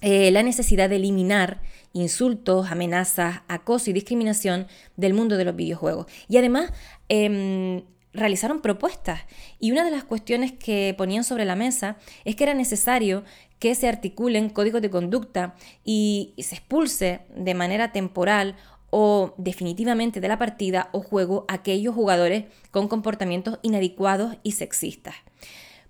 eh, 0.00 0.30
la 0.30 0.42
necesidad 0.42 0.88
de 0.88 0.96
eliminar 0.96 1.60
insultos, 1.92 2.70
amenazas, 2.70 3.42
acoso 3.48 3.90
y 3.90 3.92
discriminación 3.92 4.66
del 4.96 5.14
mundo 5.14 5.36
de 5.36 5.44
los 5.44 5.56
videojuegos. 5.56 6.06
Y 6.28 6.36
además 6.36 6.72
em, 7.08 7.82
realizaron 8.12 8.60
propuestas. 8.60 9.20
Y 9.58 9.72
una 9.72 9.84
de 9.84 9.90
las 9.90 10.04
cuestiones 10.04 10.52
que 10.52 10.94
ponían 10.96 11.24
sobre 11.24 11.44
la 11.44 11.56
mesa 11.56 11.96
es 12.24 12.36
que 12.36 12.44
era 12.44 12.54
necesario 12.54 13.24
que 13.58 13.74
se 13.74 13.88
articulen 13.88 14.48
códigos 14.48 14.82
de 14.82 14.90
conducta 14.90 15.54
y 15.84 16.34
se 16.38 16.54
expulse 16.54 17.20
de 17.34 17.54
manera 17.54 17.92
temporal 17.92 18.56
o 18.90 19.34
definitivamente 19.38 20.20
de 20.20 20.28
la 20.28 20.38
partida 20.38 20.88
o 20.92 21.00
juego 21.00 21.44
aquellos 21.48 21.94
jugadores 21.94 22.44
con 22.70 22.88
comportamientos 22.88 23.58
inadecuados 23.62 24.36
y 24.42 24.52
sexistas. 24.52 25.14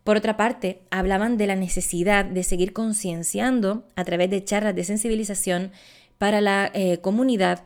Por 0.04 0.16
otra 0.16 0.36
parte, 0.36 0.80
hablaban 0.90 1.36
de 1.36 1.46
la 1.46 1.56
necesidad 1.56 2.24
de 2.24 2.42
seguir 2.42 2.72
concienciando 2.72 3.84
a 3.96 4.04
través 4.04 4.30
de 4.30 4.44
charlas 4.44 4.74
de 4.74 4.84
sensibilización 4.84 5.72
para 6.18 6.40
la 6.40 6.70
eh, 6.74 6.98
comunidad 6.98 7.64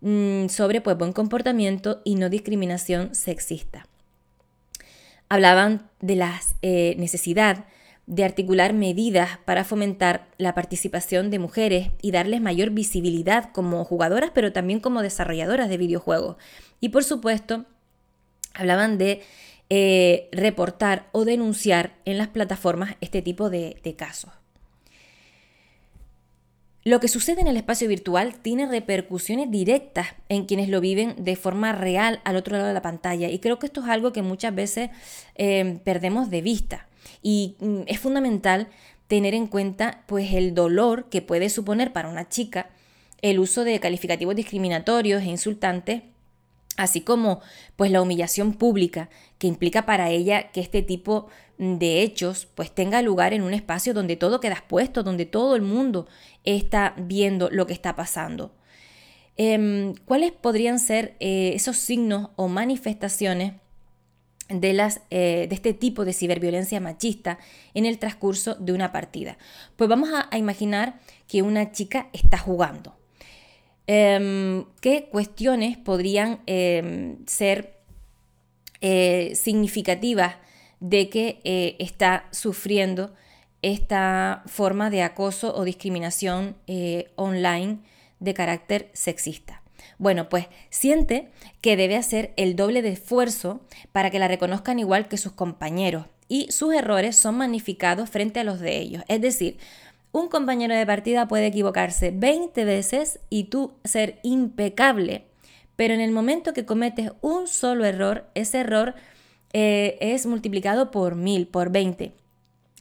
mm, 0.00 0.48
sobre 0.48 0.80
pues, 0.80 0.96
buen 0.96 1.12
comportamiento 1.12 2.00
y 2.04 2.16
no 2.16 2.30
discriminación 2.30 3.14
sexista. 3.14 3.86
Hablaban 5.28 5.88
de 6.00 6.16
la 6.16 6.40
eh, 6.62 6.94
necesidad 6.98 7.64
de 8.06 8.24
articular 8.24 8.74
medidas 8.74 9.38
para 9.44 9.64
fomentar 9.64 10.28
la 10.36 10.54
participación 10.54 11.30
de 11.30 11.38
mujeres 11.38 11.90
y 12.02 12.10
darles 12.10 12.40
mayor 12.40 12.70
visibilidad 12.70 13.50
como 13.52 13.84
jugadoras, 13.84 14.30
pero 14.34 14.52
también 14.52 14.80
como 14.80 15.00
desarrolladoras 15.00 15.68
de 15.68 15.78
videojuegos. 15.78 16.36
Y 16.80 16.90
por 16.90 17.04
supuesto, 17.04 17.64
hablaban 18.52 18.98
de 18.98 19.22
eh, 19.70 20.28
reportar 20.30 21.08
o 21.12 21.24
denunciar 21.24 21.94
en 22.04 22.18
las 22.18 22.28
plataformas 22.28 22.96
este 23.00 23.22
tipo 23.22 23.48
de, 23.48 23.94
casos. 23.96 24.30
Lo 26.84 27.00
que 27.00 27.08
sucede 27.08 27.40
en 27.40 27.46
el 27.46 27.56
espacio 27.56 27.88
virtual 27.88 28.34
tiene 28.42 28.66
repercusiones 28.66 29.50
directas 29.50 30.08
en 30.28 30.44
quienes 30.44 30.68
lo 30.68 30.82
viven 30.82 31.14
de 31.16 31.34
forma 31.34 31.72
real 31.72 32.20
al 32.24 32.36
otro 32.36 32.56
lado 32.56 32.68
de 32.68 32.74
la 32.74 32.82
pantalla 32.82 33.30
y 33.30 33.38
creo 33.38 33.58
que 33.58 33.66
esto 33.66 33.80
es 33.80 33.88
algo 33.88 34.12
que 34.12 34.20
muchas 34.20 34.54
veces 34.54 34.90
eh, 35.34 35.80
perdemos 35.82 36.28
de 36.28 36.42
vista 36.42 36.86
y 37.22 37.56
mm, 37.60 37.80
es 37.86 37.98
fundamental 37.98 38.68
tener 39.08 39.32
en 39.32 39.46
cuenta 39.46 40.04
pues 40.06 40.34
el 40.34 40.54
dolor 40.54 41.08
que 41.08 41.22
puede 41.22 41.48
suponer 41.48 41.94
para 41.94 42.10
una 42.10 42.28
chica 42.28 42.68
el 43.22 43.38
uso 43.38 43.64
de 43.64 43.80
calificativos 43.80 44.36
discriminatorios 44.36 45.22
e 45.22 45.26
insultantes 45.26 46.02
así 46.76 47.00
como 47.00 47.40
pues 47.76 47.90
la 47.90 48.02
humillación 48.02 48.54
pública 48.54 49.08
que 49.38 49.46
implica 49.46 49.86
para 49.86 50.10
ella 50.10 50.50
que 50.52 50.60
este 50.60 50.82
tipo 50.82 51.28
de 51.58 52.02
hechos 52.02 52.46
pues 52.54 52.74
tenga 52.74 53.02
lugar 53.02 53.32
en 53.32 53.42
un 53.42 53.54
espacio 53.54 53.94
donde 53.94 54.16
todo 54.16 54.40
queda 54.40 54.54
expuesto, 54.54 55.02
donde 55.02 55.26
todo 55.26 55.56
el 55.56 55.62
mundo 55.62 56.06
está 56.44 56.94
viendo 56.96 57.48
lo 57.50 57.66
que 57.66 57.72
está 57.72 57.94
pasando. 57.94 58.52
Em, 59.36 59.94
¿Cuáles 60.04 60.32
podrían 60.32 60.78
ser 60.78 61.16
eh, 61.20 61.52
esos 61.54 61.76
signos 61.76 62.30
o 62.36 62.48
manifestaciones 62.48 63.54
de, 64.48 64.72
las, 64.72 65.00
eh, 65.10 65.46
de 65.48 65.54
este 65.54 65.74
tipo 65.74 66.04
de 66.04 66.12
ciberviolencia 66.12 66.80
machista 66.80 67.38
en 67.72 67.86
el 67.86 67.98
transcurso 67.98 68.54
de 68.56 68.72
una 68.72 68.92
partida? 68.92 69.38
Pues 69.76 69.88
vamos 69.88 70.10
a 70.12 70.36
imaginar 70.38 71.00
que 71.26 71.42
una 71.42 71.72
chica 71.72 72.08
está 72.12 72.38
jugando 72.38 72.96
Em, 73.86 74.64
qué 74.80 75.08
cuestiones 75.10 75.76
podrían 75.76 76.40
em, 76.46 77.18
ser 77.26 77.80
eh, 78.80 79.32
significativas 79.34 80.36
de 80.80 81.08
que 81.08 81.40
eh, 81.44 81.76
está 81.78 82.26
sufriendo 82.30 83.14
esta 83.62 84.42
forma 84.46 84.90
de 84.90 85.02
acoso 85.02 85.54
o 85.54 85.64
discriminación 85.64 86.56
eh, 86.66 87.10
online 87.16 87.78
de 88.20 88.34
carácter 88.34 88.90
sexista. 88.92 89.62
Bueno, 89.98 90.28
pues 90.28 90.46
siente 90.70 91.30
que 91.60 91.76
debe 91.76 91.96
hacer 91.96 92.32
el 92.36 92.56
doble 92.56 92.82
de 92.82 92.90
esfuerzo 92.90 93.60
para 93.92 94.10
que 94.10 94.18
la 94.18 94.28
reconozcan 94.28 94.78
igual 94.78 95.08
que 95.08 95.16
sus 95.16 95.32
compañeros 95.32 96.06
y 96.28 96.50
sus 96.50 96.74
errores 96.74 97.16
son 97.16 97.36
magnificados 97.36 98.10
frente 98.10 98.40
a 98.40 98.44
los 98.44 98.60
de 98.60 98.78
ellos. 98.78 99.02
Es 99.08 99.20
decir, 99.20 99.58
un 100.14 100.28
compañero 100.28 100.76
de 100.76 100.86
partida 100.86 101.26
puede 101.26 101.46
equivocarse 101.46 102.12
20 102.12 102.64
veces 102.64 103.18
y 103.30 103.44
tú 103.44 103.72
ser 103.82 104.20
impecable, 104.22 105.24
pero 105.74 105.92
en 105.92 106.00
el 106.00 106.12
momento 106.12 106.52
que 106.52 106.64
cometes 106.64 107.10
un 107.20 107.48
solo 107.48 107.84
error, 107.84 108.30
ese 108.34 108.60
error 108.60 108.94
eh, 109.52 109.98
es 110.00 110.24
multiplicado 110.26 110.92
por 110.92 111.16
mil, 111.16 111.48
por 111.48 111.72
20. 111.72 112.12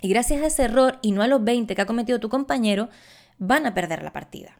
Y 0.02 0.10
gracias 0.10 0.44
a 0.44 0.46
ese 0.46 0.64
error 0.66 1.00
y 1.02 1.12
no 1.12 1.24
a 1.24 1.28
los 1.28 1.44
20 1.44 1.74
que 1.74 1.82
ha 1.82 1.88
cometido 1.88 2.20
tu 2.20 2.30
compañero, 2.30 2.90
van 3.40 3.66
a 3.66 3.74
perder 3.74 4.04
la 4.04 4.14
partida. 4.14 4.60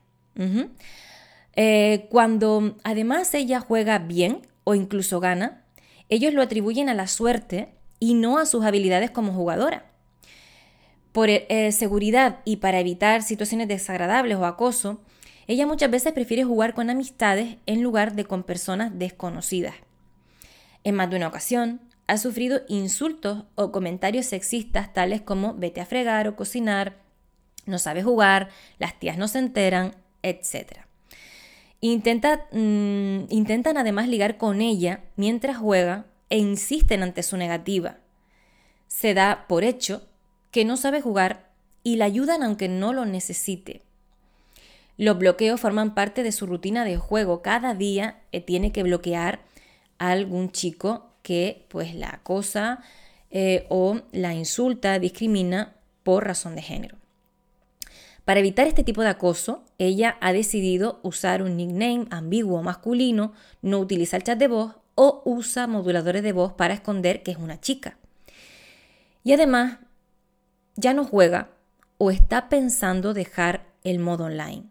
Eh, 1.56 2.08
cuando 2.10 2.76
además 2.84 3.36
ella 3.36 3.60
juega 3.60 4.00
bien 4.00 4.48
o 4.64 4.74
incluso 4.74 5.20
gana, 5.20 5.62
ellos 6.10 6.34
lo 6.34 6.42
atribuyen 6.42 6.90
a 6.90 6.96
la 6.96 7.06
suerte 7.06 7.70
y 8.00 8.16
no 8.16 8.40
a 8.40 8.48
sus 8.48 8.66
habilidades 8.66 9.12
como 9.12 9.32
jugadora. 9.32 9.93
Por 11.14 11.30
eh, 11.30 11.72
seguridad 11.72 12.40
y 12.44 12.58
para 12.58 12.80
evitar 12.80 13.22
situaciones 13.22 13.70
desagradables 13.70 14.36
o 14.38 14.46
acoso, 14.46 15.00
ella 15.48 15.68
muchas 15.68 15.92
veces 15.92 16.12
prefiere 16.12 16.44
jugar 16.44 16.74
con 16.74 16.90
amistades 16.90 17.58
en 17.66 17.82
lugar 17.82 18.16
de 18.16 18.26
con 18.26 18.44
personas 18.44 18.98
desconocidas. 18.98 19.76
En 20.84 20.96
más 20.96 21.10
de 21.10 21.18
una 21.18 21.28
ocasión, 21.28 21.82
ha 22.08 22.18
sufrido 22.18 22.62
insultos 22.68 23.44
o 23.56 23.72
comentarios 23.72 24.26
sexistas 24.26 24.92
tales 24.92 25.22
como 25.22 25.54
vete 25.54 25.82
a 25.82 25.86
fregar 25.86 26.28
o 26.28 26.36
cocinar, 26.36 26.98
no 27.66 27.78
sabe 27.78 28.04
jugar, 28.04 28.50
las 28.80 29.00
tías 29.00 29.18
no 29.18 29.28
se 29.28 29.40
enteran, 29.40 29.96
etc. 30.24 30.80
Mm, 31.82 33.26
intentan 33.30 33.78
además 33.78 34.08
ligar 34.08 34.38
con 34.38 34.62
ella 34.62 35.04
mientras 35.16 35.58
juega 35.58 36.06
e 36.30 36.38
insisten 36.40 37.04
ante 37.04 37.24
su 37.24 37.38
negativa. 37.38 37.98
Se 38.88 39.14
da 39.14 39.46
por 39.48 39.64
hecho 39.64 40.08
que 40.54 40.64
no 40.66 40.78
sabe 40.78 41.02
jugar 41.02 41.50
y 41.82 41.98
la 41.98 42.06
ayudan 42.06 42.44
aunque 42.44 42.70
no 42.70 42.94
lo 42.94 43.06
necesite. 43.06 43.82
Los 44.98 45.18
bloqueos 45.18 45.60
forman 45.60 45.96
parte 45.96 46.22
de 46.22 46.32
su 46.32 46.46
rutina 46.46 46.86
de 46.86 46.96
juego. 46.96 47.42
Cada 47.42 47.74
día 47.74 48.22
eh, 48.32 48.40
tiene 48.40 48.72
que 48.72 48.84
bloquear 48.84 49.42
a 49.98 50.12
algún 50.12 50.52
chico 50.52 51.10
que 51.24 51.66
pues 51.70 51.96
la 51.96 52.10
acosa 52.10 52.84
eh, 53.32 53.66
o 53.70 54.02
la 54.12 54.36
insulta, 54.36 55.00
discrimina 55.00 55.74
por 56.04 56.24
razón 56.24 56.56
de 56.56 56.62
género. 56.62 56.98
Para 58.24 58.40
evitar 58.40 58.68
este 58.68 58.84
tipo 58.84 59.02
de 59.02 59.10
acoso, 59.10 59.64
ella 59.80 60.18
ha 60.22 60.34
decidido 60.34 61.00
usar 61.02 61.42
un 61.42 61.58
nickname 61.58 62.06
ambiguo 62.12 62.62
masculino, 62.62 63.34
no 63.64 63.80
utiliza 63.80 64.18
el 64.18 64.24
chat 64.24 64.38
de 64.38 64.48
voz 64.48 64.76
o 64.94 65.24
usa 65.26 65.66
moduladores 65.66 66.22
de 66.22 66.32
voz 66.32 66.54
para 66.54 66.76
esconder 66.76 67.24
que 67.24 67.32
es 67.32 67.38
una 67.38 67.60
chica. 67.60 67.98
Y 69.24 69.34
además, 69.34 69.80
ya 70.76 70.94
no 70.94 71.06
juega 71.06 71.50
o 71.98 72.12
está 72.12 72.50
pensando 72.50 73.14
dejar 73.14 73.66
el 73.84 74.00
modo 74.00 74.26
online. 74.26 74.66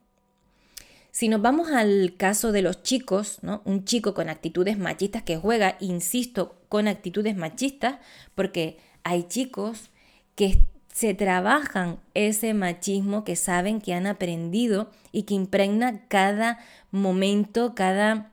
Si 1.11 1.29
nos 1.29 1.43
vamos 1.43 1.71
al 1.71 2.15
caso 2.17 2.53
de 2.53 2.63
los 2.63 2.83
chicos, 2.83 3.39
¿no? 3.43 3.61
un 3.67 3.85
chico 3.85 4.15
con 4.15 4.31
actitudes 4.31 4.79
machistas 4.79 5.23
que 5.23 5.37
juega, 5.37 5.77
insisto, 5.79 6.57
con 6.71 6.89
actitudes 6.89 7.37
machistas, 7.37 7.97
porque 8.35 8.79
hay 9.05 9.25
chicos 9.25 9.91
que 10.35 10.67
se 10.93 11.15
trabajan 11.15 12.01
ese 12.15 12.55
machismo 12.55 13.25
que 13.25 13.37
saben 13.37 13.81
que 13.81 13.95
han 13.95 14.07
aprendido 14.07 14.91
y 15.11 15.25
que 15.25 15.35
impregna 15.35 16.07
cada 16.09 16.59
momento, 16.91 17.75
cada 17.75 18.33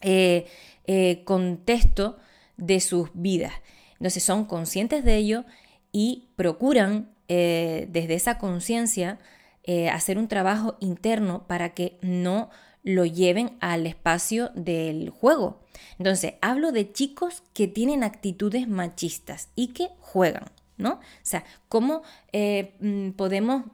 eh, 0.00 0.46
eh, 0.86 1.22
contexto 1.24 2.16
de 2.56 2.80
sus 2.80 3.10
vidas. 3.14 3.52
Entonces 3.94 4.22
son 4.22 4.46
conscientes 4.46 5.04
de 5.04 5.16
ello 5.16 5.44
y 5.92 6.28
procuran 6.36 7.10
eh, 7.28 7.86
desde 7.90 8.14
esa 8.14 8.38
conciencia 8.38 9.18
eh, 9.64 9.88
hacer 9.88 10.18
un 10.18 10.28
trabajo 10.28 10.76
interno 10.80 11.46
para 11.46 11.74
que 11.74 11.98
no 12.02 12.50
lo 12.82 13.04
lleven 13.04 13.56
al 13.60 13.86
espacio 13.86 14.50
del 14.54 15.10
juego. 15.10 15.60
Entonces, 15.98 16.34
hablo 16.40 16.72
de 16.72 16.92
chicos 16.92 17.42
que 17.52 17.68
tienen 17.68 18.02
actitudes 18.02 18.68
machistas 18.68 19.48
y 19.54 19.68
que 19.68 19.88
juegan, 19.98 20.50
¿no? 20.78 20.94
O 20.94 21.00
sea, 21.22 21.44
¿cómo 21.68 22.02
eh, 22.32 22.74
mm, 22.80 23.10
podemos, 23.10 23.64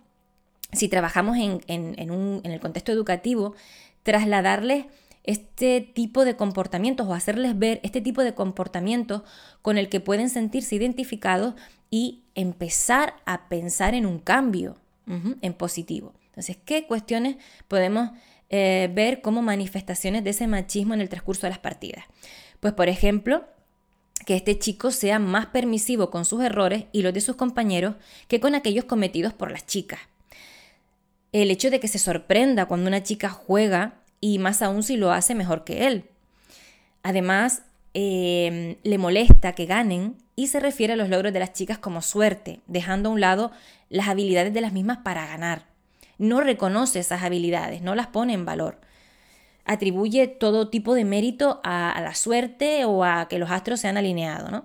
si 0.73 0.89
trabajamos 0.89 1.37
en, 1.39 1.61
en 1.69 2.41
el 2.45 2.61
contexto 2.61 2.93
educativo, 2.93 3.55
trasladarles 4.03 4.87
este 5.27 5.81
tipo 5.81 6.25
de 6.25 6.37
comportamientos 6.37 7.07
o 7.07 7.15
hacerles 7.15 7.59
ver 7.59 7.81
este 7.83 8.01
tipo 8.01 8.23
de 8.23 8.35
comportamientos 8.35 9.23
con 9.61 9.77
el 9.77 9.89
que 9.89 10.01
pueden 10.01 10.31
sentirse 10.31 10.77
identificados 10.77 11.55
y 11.91 12.23
empezar 12.35 13.17
a 13.27 13.49
pensar 13.49 13.95
en 13.95 14.07
un 14.07 14.19
cambio, 14.19 14.77
en 15.07 15.55
positivo. 15.55 16.15
Entonces, 16.27 16.59
¿qué 16.65 16.87
cuestiones 16.87 17.37
podemos 17.69 18.11
eh, 18.51 18.91
ver 18.93 19.21
como 19.21 19.41
manifestaciones 19.41 20.25
de 20.25 20.31
ese 20.31 20.47
machismo 20.47 20.95
en 20.95 21.01
el 21.01 21.09
transcurso 21.09 21.43
de 21.43 21.51
las 21.51 21.59
partidas? 21.61 22.05
Pues, 22.61 22.75
por 22.75 22.89
ejemplo, 22.89 23.45
que 24.25 24.37
este 24.37 24.59
chico 24.59 24.91
sea 24.91 25.19
más 25.19 25.47
permisivo 25.47 26.11
con 26.11 26.25
sus 26.25 26.43
errores 26.43 26.85
y 26.93 27.03
los 27.03 27.15
de 27.15 27.21
sus 27.21 27.37
compañeros 27.37 27.95
que 28.29 28.41
con 28.41 28.55
aquellos 28.55 28.85
cometidos 28.85 29.33
por 29.33 29.51
las 29.51 29.67
chicas. 29.67 30.01
El 31.33 31.51
hecho 31.51 31.71
de 31.71 31.81
que 31.81 31.89
se 31.89 31.99
sorprenda 31.99 32.67
cuando 32.67 32.89
una 32.89 33.03
chica 33.03 33.29
juega 33.29 34.01
y 34.27 34.41
más 34.41 34.61
aún 34.61 34.83
si 34.83 34.97
lo 34.97 35.13
hace 35.13 35.37
mejor 35.37 35.63
que 35.63 35.87
él. 35.87 36.11
Además, 37.05 37.63
eh, 37.95 38.77
le 38.83 38.99
molesta 38.99 39.53
que 39.53 39.67
ganen 39.67 40.17
y 40.35 40.49
se 40.49 40.59
refiere 40.59 40.95
a 40.95 40.97
los 40.97 41.09
logros 41.09 41.33
de 41.33 41.39
las 41.39 41.53
chicas 41.53 41.79
como 41.79 42.03
suerte, 42.03 42.59
dejando 42.67 43.09
a 43.09 43.13
un 43.13 43.21
lado 43.21 43.53
las 43.89 44.09
habilidades 44.09 44.53
de 44.53 44.61
las 44.61 44.73
mismas 44.73 44.99
para 44.99 45.27
ganar. 45.29 45.67
No 46.19 46.41
reconoce 46.41 46.99
esas 46.99 47.23
habilidades, 47.23 47.83
no 47.83 47.95
las 47.95 48.09
pone 48.09 48.33
en 48.33 48.45
valor. 48.45 48.81
Atribuye 49.65 50.27
todo 50.27 50.71
tipo 50.71 50.95
de 50.95 51.05
mérito 51.05 51.61
a, 51.63 52.01
la 52.03 52.17
suerte 52.17 52.85
o 52.85 53.05
a 53.05 53.29
que 53.29 53.39
los 53.39 53.53
astros 53.53 53.79
se 53.79 53.87
han 53.87 53.97
alineado. 53.97 54.51
¿no? 54.51 54.65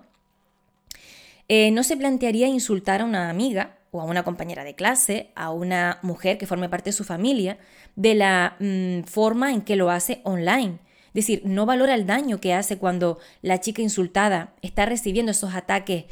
Eh, 1.46 1.70
no 1.70 1.84
se 1.84 1.96
plantearía 1.96 2.48
insultar 2.48 3.00
a 3.00 3.04
una 3.04 3.30
amiga 3.30 3.76
o 3.92 4.00
a 4.00 4.04
una 4.04 4.24
compañera 4.24 4.64
de 4.64 4.74
clase, 4.74 5.30
a 5.36 5.50
una 5.50 6.00
mujer 6.02 6.36
que 6.38 6.46
forme 6.46 6.68
parte 6.68 6.90
de 6.90 6.94
su 6.94 7.04
familia, 7.04 7.58
de 7.94 8.16
la 8.16 8.56
mm, 8.58 9.04
forma 9.04 9.52
en 9.52 9.62
que 9.62 9.76
lo 9.76 9.90
hace 9.90 10.20
online 10.24 10.80
es 11.14 11.26
decir, 11.26 11.42
no 11.44 11.66
valora 11.66 11.94
el 11.94 12.06
daño 12.06 12.40
que 12.40 12.54
hace 12.54 12.78
cuando 12.78 13.18
la 13.42 13.60
chica 13.60 13.82
insultada 13.82 14.54
está 14.62 14.86
recibiendo 14.86 15.32
esos 15.32 15.54
ataques 15.54 16.04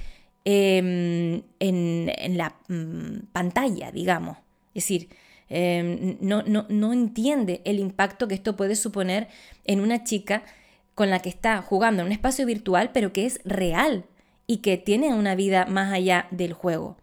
em, 0.45 1.43
en, 1.59 2.37
la 2.37 2.55
mm, 2.69 3.29
pantalla, 3.33 3.93
digamos. 3.93 4.37
Es 4.75 4.85
decir, 4.85 5.09
em, 5.49 6.19
no, 6.21 6.43
no 6.43 6.93
entiende 6.93 7.63
el 7.65 7.79
impacto 7.79 8.29
que 8.29 8.35
esto 8.35 8.57
puede 8.57 8.77
suponer 8.77 9.29
en 9.65 9.81
una 9.81 10.05
chica 10.05 10.43
con 10.95 11.09
la 11.09 11.21
que 11.21 11.31
está 11.31 11.63
jugando 11.63 12.03
en 12.03 12.07
un 12.07 12.13
espacio 12.13 12.45
virtual, 12.45 12.91
pero 12.93 13.13
que 13.13 13.25
es 13.25 13.41
real 13.45 14.05
y 14.47 14.59
que 14.59 14.77
tiene 14.77 15.15
una 15.15 15.35
vida 15.35 15.65
más 15.65 15.95
allá 15.95 16.27
del 16.31 16.53
juego. 16.53 16.99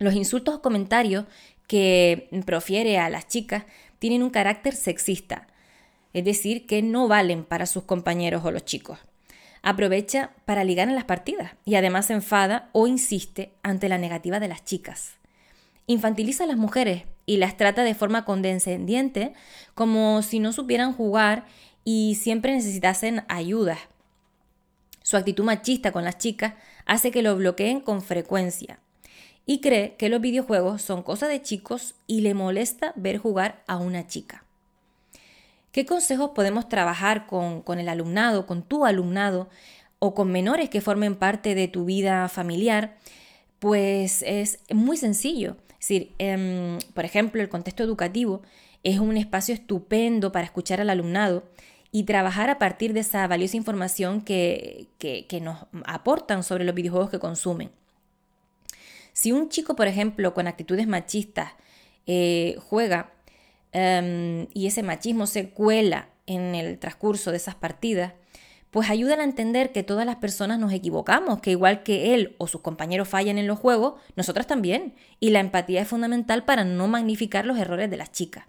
Los 0.00 0.14
insultos 0.14 0.56
o 0.56 0.62
comentarios 0.62 1.26
que 1.68 2.28
profiere 2.44 2.98
a 2.98 3.08
las 3.08 3.28
chicas 3.28 3.64
tienen 4.00 4.24
un 4.24 4.30
carácter 4.30 4.74
sexista 4.74 5.46
es 6.12 6.24
decir, 6.24 6.66
que 6.66 6.82
no 6.82 7.08
valen 7.08 7.44
para 7.44 7.66
sus 7.66 7.84
compañeros 7.84 8.44
o 8.44 8.50
los 8.50 8.64
chicos. 8.64 8.98
Aprovecha 9.62 10.30
para 10.44 10.64
ligar 10.64 10.88
en 10.88 10.94
las 10.94 11.04
partidas 11.04 11.52
y 11.64 11.74
además 11.74 12.06
se 12.06 12.14
enfada 12.14 12.70
o 12.72 12.86
insiste 12.86 13.52
ante 13.62 13.88
la 13.88 13.98
negativa 13.98 14.40
de 14.40 14.48
las 14.48 14.64
chicas. 14.64 15.12
Infantiliza 15.86 16.44
a 16.44 16.46
las 16.46 16.56
mujeres 16.56 17.04
y 17.26 17.36
las 17.36 17.56
trata 17.56 17.84
de 17.84 17.94
forma 17.94 18.24
condescendiente 18.24 19.34
como 19.74 20.22
si 20.22 20.40
no 20.40 20.52
supieran 20.52 20.94
jugar 20.94 21.44
y 21.84 22.16
siempre 22.20 22.52
necesitasen 22.52 23.24
ayuda. 23.28 23.78
Su 25.02 25.16
actitud 25.16 25.44
machista 25.44 25.92
con 25.92 26.04
las 26.04 26.18
chicas 26.18 26.54
hace 26.86 27.10
que 27.10 27.22
lo 27.22 27.36
bloqueen 27.36 27.80
con 27.80 28.02
frecuencia 28.02 28.78
y 29.50 29.60
cree 29.60 29.96
que 29.96 30.08
los 30.08 30.20
videojuegos 30.20 30.80
son 30.80 31.02
cosa 31.02 31.26
de 31.26 31.42
chicos 31.42 31.96
y 32.06 32.20
le 32.20 32.34
molesta 32.34 32.92
ver 32.94 33.18
jugar 33.18 33.64
a 33.66 33.78
una 33.78 34.06
chica. 34.06 34.44
¿Qué 35.72 35.84
consejos 35.84 36.30
podemos 36.36 36.68
trabajar 36.68 37.26
con, 37.26 37.64
el 37.80 37.88
alumnado, 37.88 38.46
con 38.46 38.62
tu 38.62 38.86
alumnado 38.86 39.48
o 39.98 40.14
con 40.14 40.30
menores 40.30 40.70
que 40.70 40.80
formen 40.80 41.16
parte 41.16 41.56
de 41.56 41.66
tu 41.66 41.84
vida 41.84 42.28
familiar? 42.28 42.96
Pues 43.58 44.22
es 44.22 44.60
muy 44.72 44.96
sencillo. 44.96 45.56
Es 45.72 45.88
decir, 45.88 46.12
em, 46.18 46.78
por 46.94 47.04
ejemplo, 47.04 47.42
el 47.42 47.48
contexto 47.48 47.82
educativo 47.82 48.42
es 48.84 49.00
un 49.00 49.16
espacio 49.16 49.52
estupendo 49.52 50.30
para 50.30 50.44
escuchar 50.44 50.80
al 50.80 50.90
alumnado 50.90 51.42
y 51.90 52.04
trabajar 52.04 52.50
a 52.50 52.60
partir 52.60 52.92
de 52.92 53.00
esa 53.00 53.26
valiosa 53.26 53.56
información 53.56 54.20
que, 54.20 54.86
nos 55.42 55.66
aportan 55.86 56.44
sobre 56.44 56.62
los 56.62 56.76
videojuegos 56.76 57.10
que 57.10 57.18
consumen. 57.18 57.79
Si 59.20 59.32
un 59.32 59.48
chico, 59.48 59.76
por 59.76 59.86
ejemplo, 59.86 60.32
con 60.34 60.46
actitudes 60.46 60.86
machistas 60.86 61.52
eh, 62.06 62.56
juega 62.58 63.12
Em, 63.72 64.48
y 64.52 64.66
ese 64.66 64.82
machismo 64.82 65.26
se 65.26 65.50
cuela 65.50 66.08
en 66.26 66.54
el 66.54 66.78
transcurso 66.78 67.30
de 67.30 67.36
esas 67.36 67.54
partidas, 67.54 68.14
pues 68.70 68.88
ayudan 68.90 69.20
a 69.20 69.24
entender 69.24 69.72
que 69.72 69.82
todas 69.82 70.06
las 70.06 70.16
personas 70.16 70.58
nos 70.58 70.72
equivocamos, 70.72 71.40
que 71.40 71.50
igual 71.50 71.82
que 71.82 72.14
él 72.14 72.36
o 72.38 72.46
sus 72.46 72.60
compañeros 72.60 73.08
fallan 73.08 73.38
en 73.38 73.48
los 73.48 73.58
juegos, 73.58 74.00
nosotras 74.16 74.46
también. 74.46 74.94
Y 75.18 75.30
la 75.30 75.40
empatía 75.40 75.82
es 75.82 75.88
fundamental 75.88 76.44
para 76.44 76.64
no 76.64 76.86
magnificar 76.86 77.46
los 77.46 77.58
errores 77.58 77.90
de 77.90 77.96
las 77.96 78.12
chicas. 78.12 78.44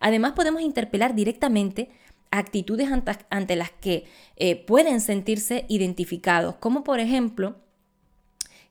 Además 0.00 0.32
podemos 0.32 0.62
interpelar 0.62 1.14
directamente 1.14 1.90
actitudes 2.30 2.88
ante 3.30 3.56
las 3.56 3.70
que 3.70 4.04
eh, 4.36 4.56
pueden 4.56 5.00
sentirse 5.00 5.64
identificados, 5.68 6.56
como 6.56 6.84
por 6.84 7.00
ejemplo 7.00 7.56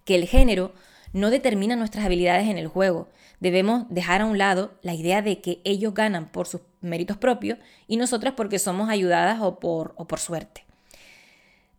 que 0.04 0.16
el 0.16 0.26
género 0.26 0.74
no 1.14 1.30
determina 1.30 1.76
nuestras 1.76 2.06
habilidades 2.06 2.48
en 2.48 2.58
el 2.58 2.68
juego. 2.68 3.08
Debemos 3.40 3.86
dejar 3.90 4.22
a 4.22 4.26
un 4.26 4.38
lado 4.38 4.74
la 4.82 4.94
idea 4.94 5.22
de 5.22 5.42
que 5.42 5.62
ellos 5.64 5.94
ganan 5.94 6.32
por 6.32 6.48
sus 6.48 6.62
méritos 6.82 7.18
propios 7.18 7.60
y 7.88 7.98
nosotras 7.98 8.34
porque 8.36 8.60
somos 8.60 8.90
ayudadas 8.90 9.42
o 9.42 9.60
por, 9.60 9.94
o 9.98 10.08
por 10.08 10.20
suerte. 10.20 10.66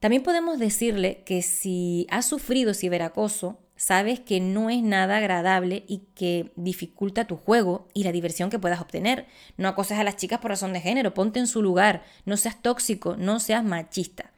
También 0.01 0.23
podemos 0.23 0.59
decirle 0.59 1.23
que 1.25 1.43
si 1.43 2.07
has 2.11 2.27
sufrido 2.27 2.73
ciberacoso, 2.73 3.59
sabes 3.75 4.21
que 4.21 4.41
no 4.41 4.71
es 4.71 4.83
nada 4.83 5.17
agradable 5.17 5.85
y 5.89 6.03
que 6.15 6.53
dificulta 6.57 7.27
tu 7.27 7.37
juego 7.37 7.89
y 7.95 8.05
la 8.05 8.13
diversión 8.13 8.51
que 8.51 8.59
puedas 8.59 8.81
obtener. 8.81 9.27
No 9.57 9.69
acoses 9.69 9.99
a 9.99 10.05
las 10.05 10.17
chicas 10.17 10.39
por 10.39 10.51
razón 10.51 10.73
de 10.73 10.81
género, 10.81 11.15
ponte 11.15 11.41
en 11.41 11.49
su 11.49 11.63
lugar, 11.63 12.05
no 12.25 12.37
seas 12.37 12.63
tóxico, 12.63 13.17
no 13.17 13.41
seas 13.41 13.65
machista. 13.65 14.33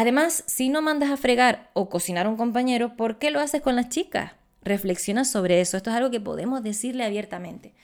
Además, 0.00 0.44
si 0.46 0.70
no 0.70 0.80
mandas 0.80 1.10
a 1.10 1.18
fregar 1.18 1.68
o 1.74 1.90
cocinar 1.90 2.24
a 2.24 2.30
un 2.30 2.38
compañero, 2.38 2.96
¿por 2.96 3.18
qué 3.18 3.30
lo 3.30 3.38
haces 3.38 3.60
con 3.60 3.76
las 3.76 3.90
chicas? 3.90 4.32
Reflexiona 4.62 5.26
sobre 5.26 5.60
eso. 5.60 5.76
Esto 5.76 5.90
es 5.90 5.96
algo 5.96 6.10
que 6.10 6.22
podemos 6.22 6.62
decirle 6.62 7.04
abiertamente. 7.04 7.74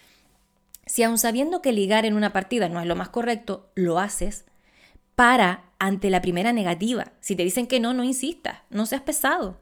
Si 0.87 1.02
aun 1.02 1.18
sabiendo 1.18 1.61
que 1.61 1.72
ligar 1.72 2.07
en 2.07 2.14
una 2.14 2.33
partida 2.33 2.70
no 2.70 2.81
es 2.81 2.87
lo 2.87 2.96
más 2.96 3.11
correcto, 3.11 3.68
lo 3.74 3.98
haces, 3.98 4.46
para 5.14 5.64
ante 5.79 6.09
la 6.09 6.22
primera 6.22 6.55
negativa. 6.55 7.12
Si 7.20 7.37
te 7.37 7.42
dicen 7.42 7.66
que 7.66 7.81
no, 7.81 7.92
no 7.92 8.02
insistas, 8.02 8.61
no 8.70 8.87
seas 8.87 9.02
pesado. 9.02 9.59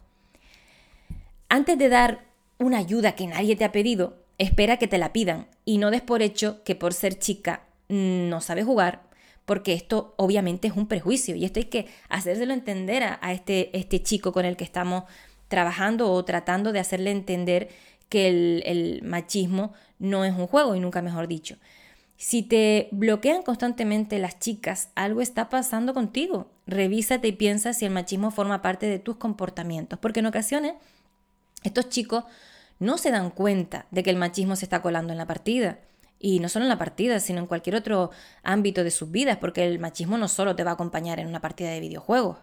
Antes 1.49 1.77
de 1.77 1.89
dar 1.89 2.25
una 2.59 2.79
ayuda 2.79 3.17
que 3.17 3.27
nadie 3.27 3.57
te 3.57 3.65
ha 3.65 3.73
pedido, 3.73 4.23
espera 4.39 4.77
que 4.77 4.87
te 4.87 4.99
la 4.99 5.13
pidan 5.13 5.49
y 5.65 5.79
no 5.79 5.91
des 5.91 6.03
por 6.03 6.23
hecho 6.23 6.63
que 6.63 6.77
por 6.77 6.93
ser 6.93 7.19
chica 7.19 7.65
mm, 7.89 8.29
no 8.29 8.41
sabes 8.41 8.65
jugar, 8.65 9.03
porque 9.45 9.75
esto 9.75 10.15
obviamente 10.17 10.69
es 10.69 10.77
un 10.77 10.87
prejuicio 10.87 11.37
y 11.37 11.45
esto 11.45 11.61
hay 11.61 11.67
que 11.67 11.87
hacérselo 12.09 12.55
entender 12.55 13.03
a, 13.03 13.33
este, 13.33 13.77
este 13.77 14.03
chico 14.03 14.33
con 14.33 14.45
el 14.45 14.57
que 14.57 14.65
estamos 14.65 15.05
trabajando 15.49 16.11
o 16.11 16.25
tratando 16.25 16.73
de 16.73 16.81
hacerle 16.81 17.11
entender 17.11 17.69
que 18.09 18.29
el, 18.29 19.01
machismo 19.03 19.73
no 19.99 20.25
es 20.25 20.35
un 20.35 20.47
juego 20.47 20.75
y 20.75 20.81
nunca 20.81 21.03
mejor 21.03 21.29
dicho. 21.29 21.57
Si 22.17 22.43
te 22.43 22.89
bloquean 22.93 23.43
constantemente 23.43 24.19
las 24.19 24.39
chicas, 24.39 24.91
algo 24.95 25.21
está 25.21 25.49
pasando 25.49 25.95
contigo. 25.95 26.51
Revísate 26.67 27.29
y 27.29 27.33
piensa 27.33 27.73
si 27.73 27.85
el 27.85 27.91
machismo 27.91 28.31
forma 28.31 28.63
parte 28.63 28.87
de 28.87 28.99
tus 28.99 29.17
comportamientos, 29.17 29.99
porque 29.99 30.21
en 30.21 30.27
ocasiones 30.27 30.75
estos 31.65 31.89
chicos 31.89 32.25
no 32.79 32.99
se 32.99 33.11
dan 33.11 33.31
cuenta 33.31 33.87
de 33.91 34.03
que 34.03 34.11
el 34.11 34.17
machismo 34.17 34.57
se 34.57 34.65
está 34.65 34.81
colando 34.81 35.13
en 35.13 35.19
la 35.19 35.27
partida. 35.27 35.79
Y 36.19 36.41
no 36.41 36.49
solo 36.49 36.65
en 36.65 36.71
la 36.71 36.79
partida, 36.79 37.21
sino 37.21 37.41
en 37.41 37.47
cualquier 37.47 37.77
otro 37.77 38.11
ámbito 38.43 38.85
de 38.85 38.91
sus 38.91 39.11
vidas, 39.11 39.39
porque 39.39 39.67
el 39.67 39.79
machismo 39.79 40.17
no 40.17 40.29
solo 40.29 40.57
te 40.57 40.65
va 40.65 40.73
a 40.73 40.75
acompañar 40.75 41.21
en 41.21 41.27
una 41.27 41.41
partida 41.41 41.71
de 41.71 41.81
videojuegos. 41.81 42.39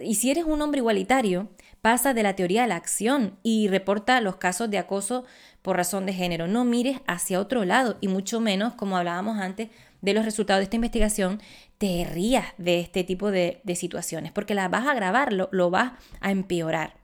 y 0.00 0.16
si 0.16 0.30
eres 0.30 0.44
un 0.44 0.60
hombre 0.60 0.78
igualitario, 0.78 1.48
pasa 1.80 2.14
de 2.14 2.22
la 2.22 2.36
teoría 2.36 2.64
a 2.64 2.66
la 2.66 2.76
acción 2.76 3.38
y 3.42 3.68
reporta 3.68 4.20
los 4.20 4.36
casos 4.36 4.70
de 4.70 4.78
acoso 4.78 5.24
por 5.62 5.76
razón 5.76 6.06
de 6.06 6.12
género. 6.12 6.46
No 6.46 6.64
mires 6.64 7.00
hacia 7.06 7.40
otro 7.40 7.64
lado 7.64 7.96
y 8.00 8.08
mucho 8.08 8.40
menos, 8.40 8.74
como 8.74 8.96
hablábamos 8.96 9.38
antes, 9.38 9.68
de 10.02 10.14
los 10.14 10.24
resultados 10.24 10.60
de 10.60 10.64
esta 10.64 10.76
investigación, 10.76 11.40
te 11.78 12.06
rías 12.10 12.46
de 12.58 12.80
este 12.80 13.04
tipo 13.04 13.30
de, 13.30 13.60
situaciones, 13.74 14.32
porque 14.32 14.54
las 14.54 14.70
vas 14.70 14.86
a 14.86 14.92
agravar, 14.92 15.32
lo, 15.32 15.48
lo 15.52 15.70
vas 15.70 15.92
a 16.20 16.30
empeorar. 16.30 16.94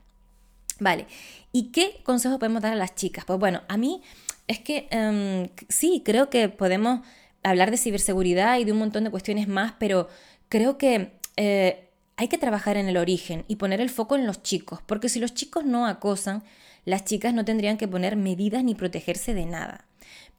Vale, 0.79 1.07
¿y 1.53 1.73
qué 1.73 2.01
consejos 2.05 2.39
podemos 2.39 2.63
dar 2.63 2.73
a 2.73 2.77
las 2.77 2.95
chicas? 2.95 3.25
Pues 3.25 3.39
bueno, 3.39 3.63
a 3.69 3.77
mí 3.79 4.03
es 4.47 4.61
que 4.61 4.89
em, 4.91 5.49
sí, 5.69 6.03
creo 6.05 6.31
que 6.31 6.49
podemos 6.49 7.01
hablar 7.43 7.71
de 7.71 7.77
ciberseguridad 7.77 8.59
y 8.59 8.65
de 8.65 8.73
un 8.73 8.79
montón 8.79 9.05
de 9.05 9.11
cuestiones 9.11 9.49
más, 9.49 9.75
pero 9.79 10.09
creo 10.49 10.79
que 10.79 11.13
eh, 11.37 11.89
hay 12.17 12.29
que 12.29 12.39
trabajar 12.39 12.77
en 12.77 12.89
el 12.89 12.97
origen 12.97 13.45
y 13.49 13.57
poner 13.57 13.81
el 13.81 13.91
foco 13.91 14.17
en 14.17 14.27
los 14.27 14.43
chicos, 14.43 14.81
porque 14.87 15.09
si 15.09 15.21
los 15.21 15.35
chicos 15.35 15.65
no 15.65 15.87
acosan, 15.87 16.43
las 16.85 17.05
chicas 17.05 17.35
no 17.35 17.45
tendrían 17.45 17.77
que 17.77 17.89
poner 17.89 18.17
medidas 18.17 18.65
ni 18.65 18.75
protegerse 18.75 19.35
de 19.35 19.47
nada. 19.47 19.87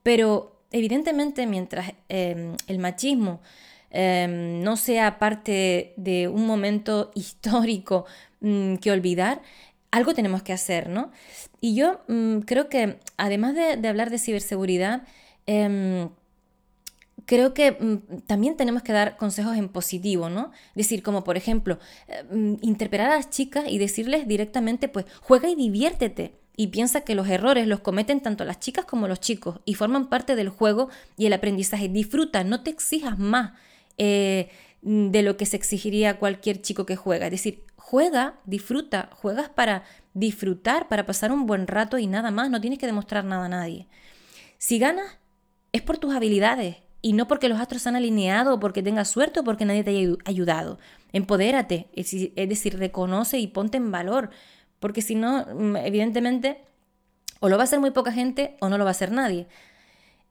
Pero 0.04 0.62
evidentemente 0.72 1.46
mientras 1.46 1.94
em, 2.10 2.56
el 2.68 2.80
machismo 2.80 3.42
em, 3.92 4.62
no 4.62 4.76
sea 4.78 5.20
parte 5.20 5.94
de 5.98 6.28
un 6.28 6.46
momento 6.46 7.12
histórico 7.16 8.06
mm, 8.42 8.76
que 8.76 8.92
olvidar, 8.92 9.42
algo 9.92 10.14
tenemos 10.14 10.44
que 10.44 10.54
hacer, 10.54 10.90
¿no? 10.90 11.12
Y 11.62 11.76
yo 11.76 12.02
mm, 12.08 12.40
creo 12.40 12.70
que 12.70 13.00
además 13.18 13.56
de, 13.56 13.88
hablar 13.88 14.10
de 14.10 14.20
ciberseguridad, 14.20 15.04
em, 15.46 16.10
creo 17.26 17.54
que 17.54 17.72
mm, 17.72 18.22
también 18.28 18.58
tenemos 18.58 18.84
que 18.84 18.94
dar 18.94 19.18
consejos 19.18 19.58
en 19.58 19.70
positivo, 19.70 20.30
¿no? 20.30 20.52
Decir, 20.76 21.04
como 21.04 21.24
por 21.24 21.38
ejemplo, 21.38 21.80
eh, 22.08 22.24
interpelar 22.62 23.12
a 23.12 23.16
las 23.16 23.30
chicas 23.30 23.66
y 23.68 23.78
decirles 23.78 24.28
directamente, 24.28 24.88
pues, 24.90 25.06
juega 25.22 25.50
y 25.50 25.56
diviértete. 25.56 26.34
Y 26.60 26.68
piensa 26.68 27.02
que 27.02 27.14
los 27.14 27.28
errores 27.28 27.68
los 27.68 27.82
cometen 27.82 28.20
tanto 28.20 28.44
las 28.44 28.60
chicas 28.60 28.86
como 28.86 29.08
los 29.08 29.20
chicos 29.20 29.60
y 29.64 29.76
forman 29.76 30.10
parte 30.10 30.36
del 30.36 30.50
juego 30.50 30.90
y 31.16 31.28
el 31.28 31.34
aprendizaje. 31.34 31.88
Disfruta, 31.88 32.44
no 32.44 32.64
te 32.64 32.72
exijas 32.72 33.20
más 33.20 33.54
eh, 34.00 34.50
de 34.82 35.22
lo 35.22 35.38
que 35.38 35.46
se 35.46 35.56
exigiría 35.56 36.18
cualquier 36.18 36.62
chico 36.62 36.86
que 36.88 36.96
juega. 36.96 37.28
Es 37.28 37.32
decir, 37.32 37.67
juega, 37.88 38.36
disfruta, 38.44 39.10
juegas 39.14 39.48
para 39.48 39.84
disfrutar, 40.14 40.90
para 40.90 41.06
pasar 41.06 41.32
un 41.32 41.46
buen 41.46 41.68
rato 41.68 41.98
y 41.98 42.06
nada 42.06 42.32
más, 42.32 42.50
no 42.50 42.60
tienes 42.60 42.80
que 42.80 42.86
demostrar 42.86 43.24
nada 43.24 43.46
a 43.46 43.50
nadie. 43.50 43.88
Si 44.58 44.78
ganas, 44.78 45.20
es 45.72 45.84
por 45.84 45.98
tus 45.98 46.14
habilidades, 46.14 46.76
y 47.02 47.14
no 47.14 47.30
porque 47.30 47.48
los 47.48 47.62
astros 47.62 47.84
se 47.84 47.88
han 47.88 47.96
alineado 47.96 48.60
porque 48.60 48.84
tengas 48.84 49.08
suerte 49.08 49.40
o 49.40 49.46
porque 49.46 49.64
nadie 49.64 49.86
te 49.86 49.92
haya 49.92 50.18
ayudado. 50.26 50.80
Empodérate, 51.14 51.88
es 51.94 52.12
decir, 52.50 52.78
reconoce 52.78 53.40
y 53.40 53.48
ponte 53.48 53.78
en 53.78 53.90
valor, 53.90 54.32
porque 54.82 55.02
si 55.02 55.16
no, 55.16 55.46
mm, 55.46 55.78
evidentemente, 55.78 56.66
o 57.40 57.48
lo 57.48 57.56
va 57.56 57.64
a 57.64 57.68
hacer 57.68 57.80
muy 57.80 57.92
poca 57.92 58.12
gente 58.12 58.58
o 58.60 58.68
no 58.68 58.78
lo 58.78 58.84
va 58.84 58.90
a 58.90 58.98
hacer 59.00 59.14
nadie. 59.14 59.48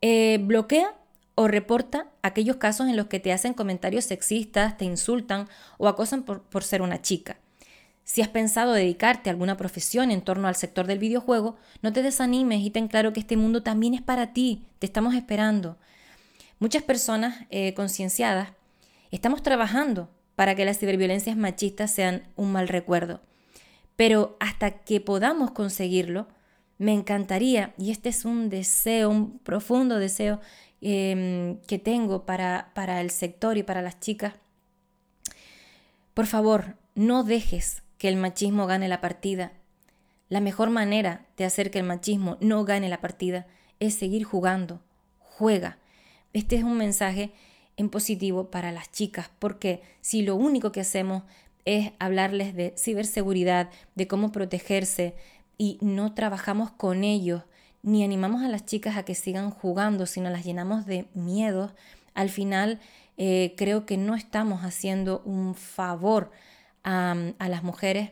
Eh, 0.03 0.41
bloquea 0.43 0.95
o 1.35 1.49
reporta 1.49 2.11
aquellos 2.21 2.57
casos 2.57 2.87
en 2.89 2.97
los 2.99 3.07
que 3.07 3.19
te 3.19 3.33
hacen 3.33 3.55
comentarios 3.55 4.05
sexistas, 4.05 4.77
te 4.77 4.85
insultan 4.85 5.49
o 5.79 5.89
acosan 5.89 6.23
por 6.23 6.63
ser 6.63 6.83
una 6.83 7.01
chica. 7.01 7.39
Si 8.07 8.23
has 8.23 8.29
pensado 8.29 8.73
dedicarte 8.73 9.29
a 9.29 9.33
alguna 9.33 9.57
profesión 9.57 10.13
en 10.13 10.23
torno 10.23 10.47
al 10.47 10.55
sector 10.55 10.87
del 10.87 11.01
videojuego, 11.01 11.57
no 11.83 11.93
te 11.93 12.03
desanimes 12.03 12.61
y 12.61 12.71
ten 12.71 12.87
claro 12.87 13.13
que 13.13 13.19
este 13.19 13.37
mundo 13.37 13.65
también 13.65 13.95
es 13.95 14.01
para 14.01 14.33
ti, 14.33 14.65
te 14.79 14.87
estamos 14.87 15.17
esperando. 15.17 15.77
Muchas 16.61 16.85
personas 16.85 17.45
eh, 17.51 17.75
concienciadas 17.75 18.51
estamos 19.11 19.43
trabajando 19.43 20.09
para 20.37 20.55
que 20.55 20.65
las 20.65 20.79
ciberviolencias 20.79 21.37
machistas 21.37 21.91
sean 21.91 22.23
un 22.37 22.53
mal 22.53 22.69
recuerdo. 22.69 23.23
Pero 23.97 24.37
hasta 24.39 24.85
que 24.85 25.01
podamos 25.01 25.51
conseguirlo, 25.51 26.29
me 26.79 26.93
encantaría, 26.93 27.75
y 27.77 27.91
este 27.91 28.11
es 28.11 28.25
un 28.25 28.51
deseo, 28.51 29.11
un 29.11 29.41
profundo 29.41 29.99
deseo 29.99 30.41
em, 30.81 31.59
que 31.63 31.81
tengo 31.81 32.25
para, 32.25 32.71
para 32.73 33.01
el 33.01 33.11
sector 33.11 33.59
y 33.59 33.65
para 33.65 33.83
las 33.83 33.99
chicas, 33.99 34.35
por 36.15 36.27
favor, 36.27 36.77
no 36.95 37.25
dejes 37.25 37.83
que 37.99 38.09
el 38.09 38.17
machismo 38.17 38.67
gane 38.67 38.89
la 38.89 39.01
partida. 39.01 39.53
La 40.29 40.41
mejor 40.41 40.71
manera 40.71 41.27
de 41.37 41.45
hacer 41.45 41.71
que 41.71 41.79
el 41.79 41.85
machismo 41.85 42.37
no 42.41 42.65
gane 42.65 42.89
la 42.89 43.01
partida 43.01 43.47
es 43.81 43.95
seguir 43.95 44.25
jugando. 44.25 44.81
Juega. 45.19 45.79
Este 46.33 46.57
es 46.57 46.65
un 46.65 46.77
mensaje 46.77 47.33
en 47.77 47.91
positivo 47.91 48.51
para 48.51 48.73
las 48.73 48.91
chicas, 48.91 49.31
porque 49.39 49.83
si 50.01 50.23
lo 50.23 50.37
único 50.37 50.73
que 50.73 50.81
hacemos 50.81 51.23
es 51.65 51.93
hablarles 51.99 52.55
de 52.55 52.75
ciberseguridad, 52.77 53.71
de 53.95 54.07
cómo 54.07 54.33
protegerse, 54.33 55.15
y 55.59 55.79
no 55.81 56.15
trabajamos 56.15 56.71
con 56.71 57.05
ellos, 57.05 57.43
ni 57.83 58.05
animamos 58.05 58.43
a 58.43 58.49
las 58.49 58.67
chicas 58.67 58.97
a 58.97 59.05
que 59.05 59.15
sigan 59.15 59.51
jugando, 59.51 60.07
sino 60.07 60.31
las 60.31 60.45
llenamos 60.45 60.87
de 60.87 61.07
miedos, 61.15 61.73
al 62.15 62.31
final 62.31 62.81
eh, 63.17 63.55
creo 63.57 63.87
que 63.87 63.97
no 63.97 64.15
estamos 64.15 64.63
haciendo 64.63 65.23
un 65.25 65.55
favor 65.55 66.31
a, 66.87 67.49
las 67.49 67.63
mujeres 67.63 68.11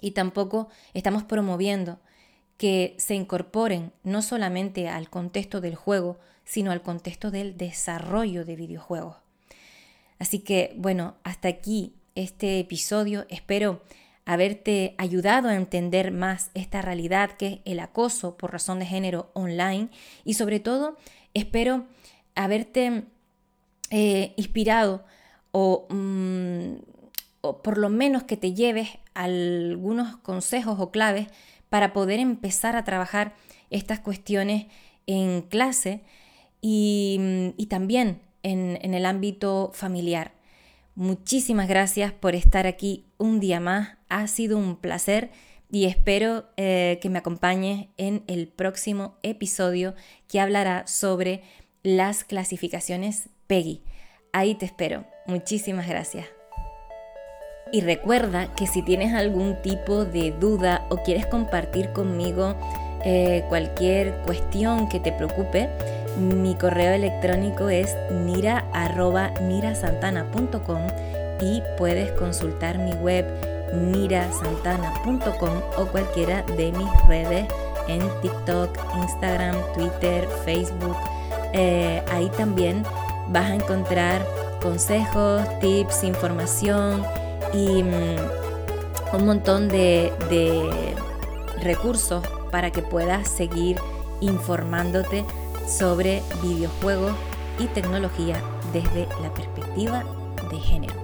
y 0.00 0.12
tampoco 0.12 0.68
estamos 0.94 1.22
promoviendo 1.22 2.00
que 2.56 2.94
se 2.98 3.14
incorporen 3.14 3.92
no 4.02 4.22
solamente 4.22 4.88
al 4.88 5.10
contexto 5.10 5.60
del 5.60 5.74
juego, 5.74 6.18
sino 6.44 6.72
al 6.72 6.82
contexto 6.82 7.30
del 7.30 7.56
desarrollo 7.56 8.44
de 8.44 8.56
videojuegos. 8.56 9.16
Así 10.18 10.38
que, 10.38 10.74
bueno, 10.76 11.16
hasta 11.24 11.48
aquí 11.48 11.94
este 12.14 12.60
episodio. 12.60 13.26
Espero 13.28 13.82
haberte 14.24 14.94
ayudado 14.96 15.48
a 15.48 15.56
entender 15.56 16.10
más 16.10 16.50
esta 16.54 16.80
realidad 16.80 17.32
que 17.32 17.46
es 17.46 17.58
el 17.64 17.80
acoso 17.80 18.38
por 18.38 18.52
razón 18.52 18.78
de 18.78 18.86
género 18.86 19.30
online 19.34 19.90
y 20.24 20.34
sobre 20.34 20.60
todo 20.60 20.96
espero 21.34 21.84
haberte 22.34 23.04
eh, 23.90 24.32
inspirado 24.36 25.04
o, 25.52 25.86
mm, 25.90 26.93
o 27.44 27.62
por 27.62 27.78
lo 27.78 27.88
menos 27.88 28.24
que 28.24 28.36
te 28.36 28.54
lleves 28.54 28.88
algunos 29.14 30.16
consejos 30.16 30.80
o 30.80 30.90
claves 30.90 31.28
para 31.68 31.92
poder 31.92 32.20
empezar 32.20 32.76
a 32.76 32.84
trabajar 32.84 33.34
estas 33.70 34.00
cuestiones 34.00 34.66
en 35.06 35.42
clase 35.42 36.02
y, 36.60 37.66
también 37.68 38.22
en, 38.42 38.94
el 38.94 39.06
ámbito 39.06 39.70
familiar. 39.74 40.32
Muchísimas 40.94 41.68
gracias 41.68 42.12
por 42.12 42.34
estar 42.34 42.66
aquí 42.66 43.04
un 43.18 43.40
día 43.40 43.60
más. 43.60 43.96
Ha 44.08 44.26
sido 44.28 44.56
un 44.56 44.76
placer 44.76 45.30
y 45.70 45.86
espero 45.86 46.46
eh, 46.56 46.98
que 47.02 47.10
me 47.10 47.18
acompañes 47.18 47.88
en 47.96 48.22
el 48.28 48.48
próximo 48.48 49.16
episodio 49.22 49.94
que 50.28 50.40
hablará 50.40 50.86
sobre 50.86 51.42
las 51.82 52.24
clasificaciones 52.24 53.28
PEGI. 53.46 53.82
Ahí 54.32 54.54
te 54.54 54.66
espero. 54.66 55.04
Muchísimas 55.26 55.88
gracias. 55.88 56.33
Y 57.72 57.80
recuerda 57.80 58.48
que 58.54 58.66
si 58.66 58.82
tienes 58.82 59.14
algún 59.14 59.56
tipo 59.56 60.04
de 60.04 60.32
duda 60.32 60.84
o 60.90 60.98
quieres 60.98 61.24
compartir 61.26 61.88
conmigo 61.90 62.54
eh, 63.04 63.44
cualquier 63.48 64.12
cuestión 64.24 64.88
que 64.88 65.00
te 65.00 65.10
preocupe, 65.12 65.68
mi 66.18 66.54
correo 66.54 66.94
electrónico 66.94 67.68
es 67.68 67.96
mira.mirasantana.com 68.10 70.86
y 71.40 71.62
puedes 71.76 72.12
consultar 72.12 72.78
mi 72.78 72.92
web 72.92 73.26
mirasantana.com 73.74 75.60
o 75.76 75.86
cualquiera 75.86 76.42
de 76.56 76.70
mis 76.72 76.88
redes 77.08 77.46
en 77.88 78.00
TikTok, 78.22 78.78
Instagram, 79.02 79.56
Twitter, 79.74 80.26
Facebook. 80.44 80.96
Eh, 81.52 82.00
ahí 82.10 82.30
también 82.36 82.84
vas 83.28 83.50
a 83.50 83.54
encontrar 83.54 84.24
consejos, 84.62 85.42
tips, 85.60 86.04
información 86.04 87.04
y 87.54 87.82
mm, 87.82 89.16
un 89.16 89.26
montón 89.26 89.68
de, 89.68 90.12
de 90.28 90.94
recursos 91.62 92.26
para 92.50 92.70
que 92.70 92.82
puedas 92.82 93.28
seguir 93.28 93.78
informándote 94.20 95.24
sobre 95.66 96.22
videojuegos 96.42 97.14
y 97.58 97.66
tecnología 97.68 98.42
desde 98.72 99.06
la 99.22 99.32
perspectiva 99.32 100.04
de 100.50 100.58
género. 100.58 101.03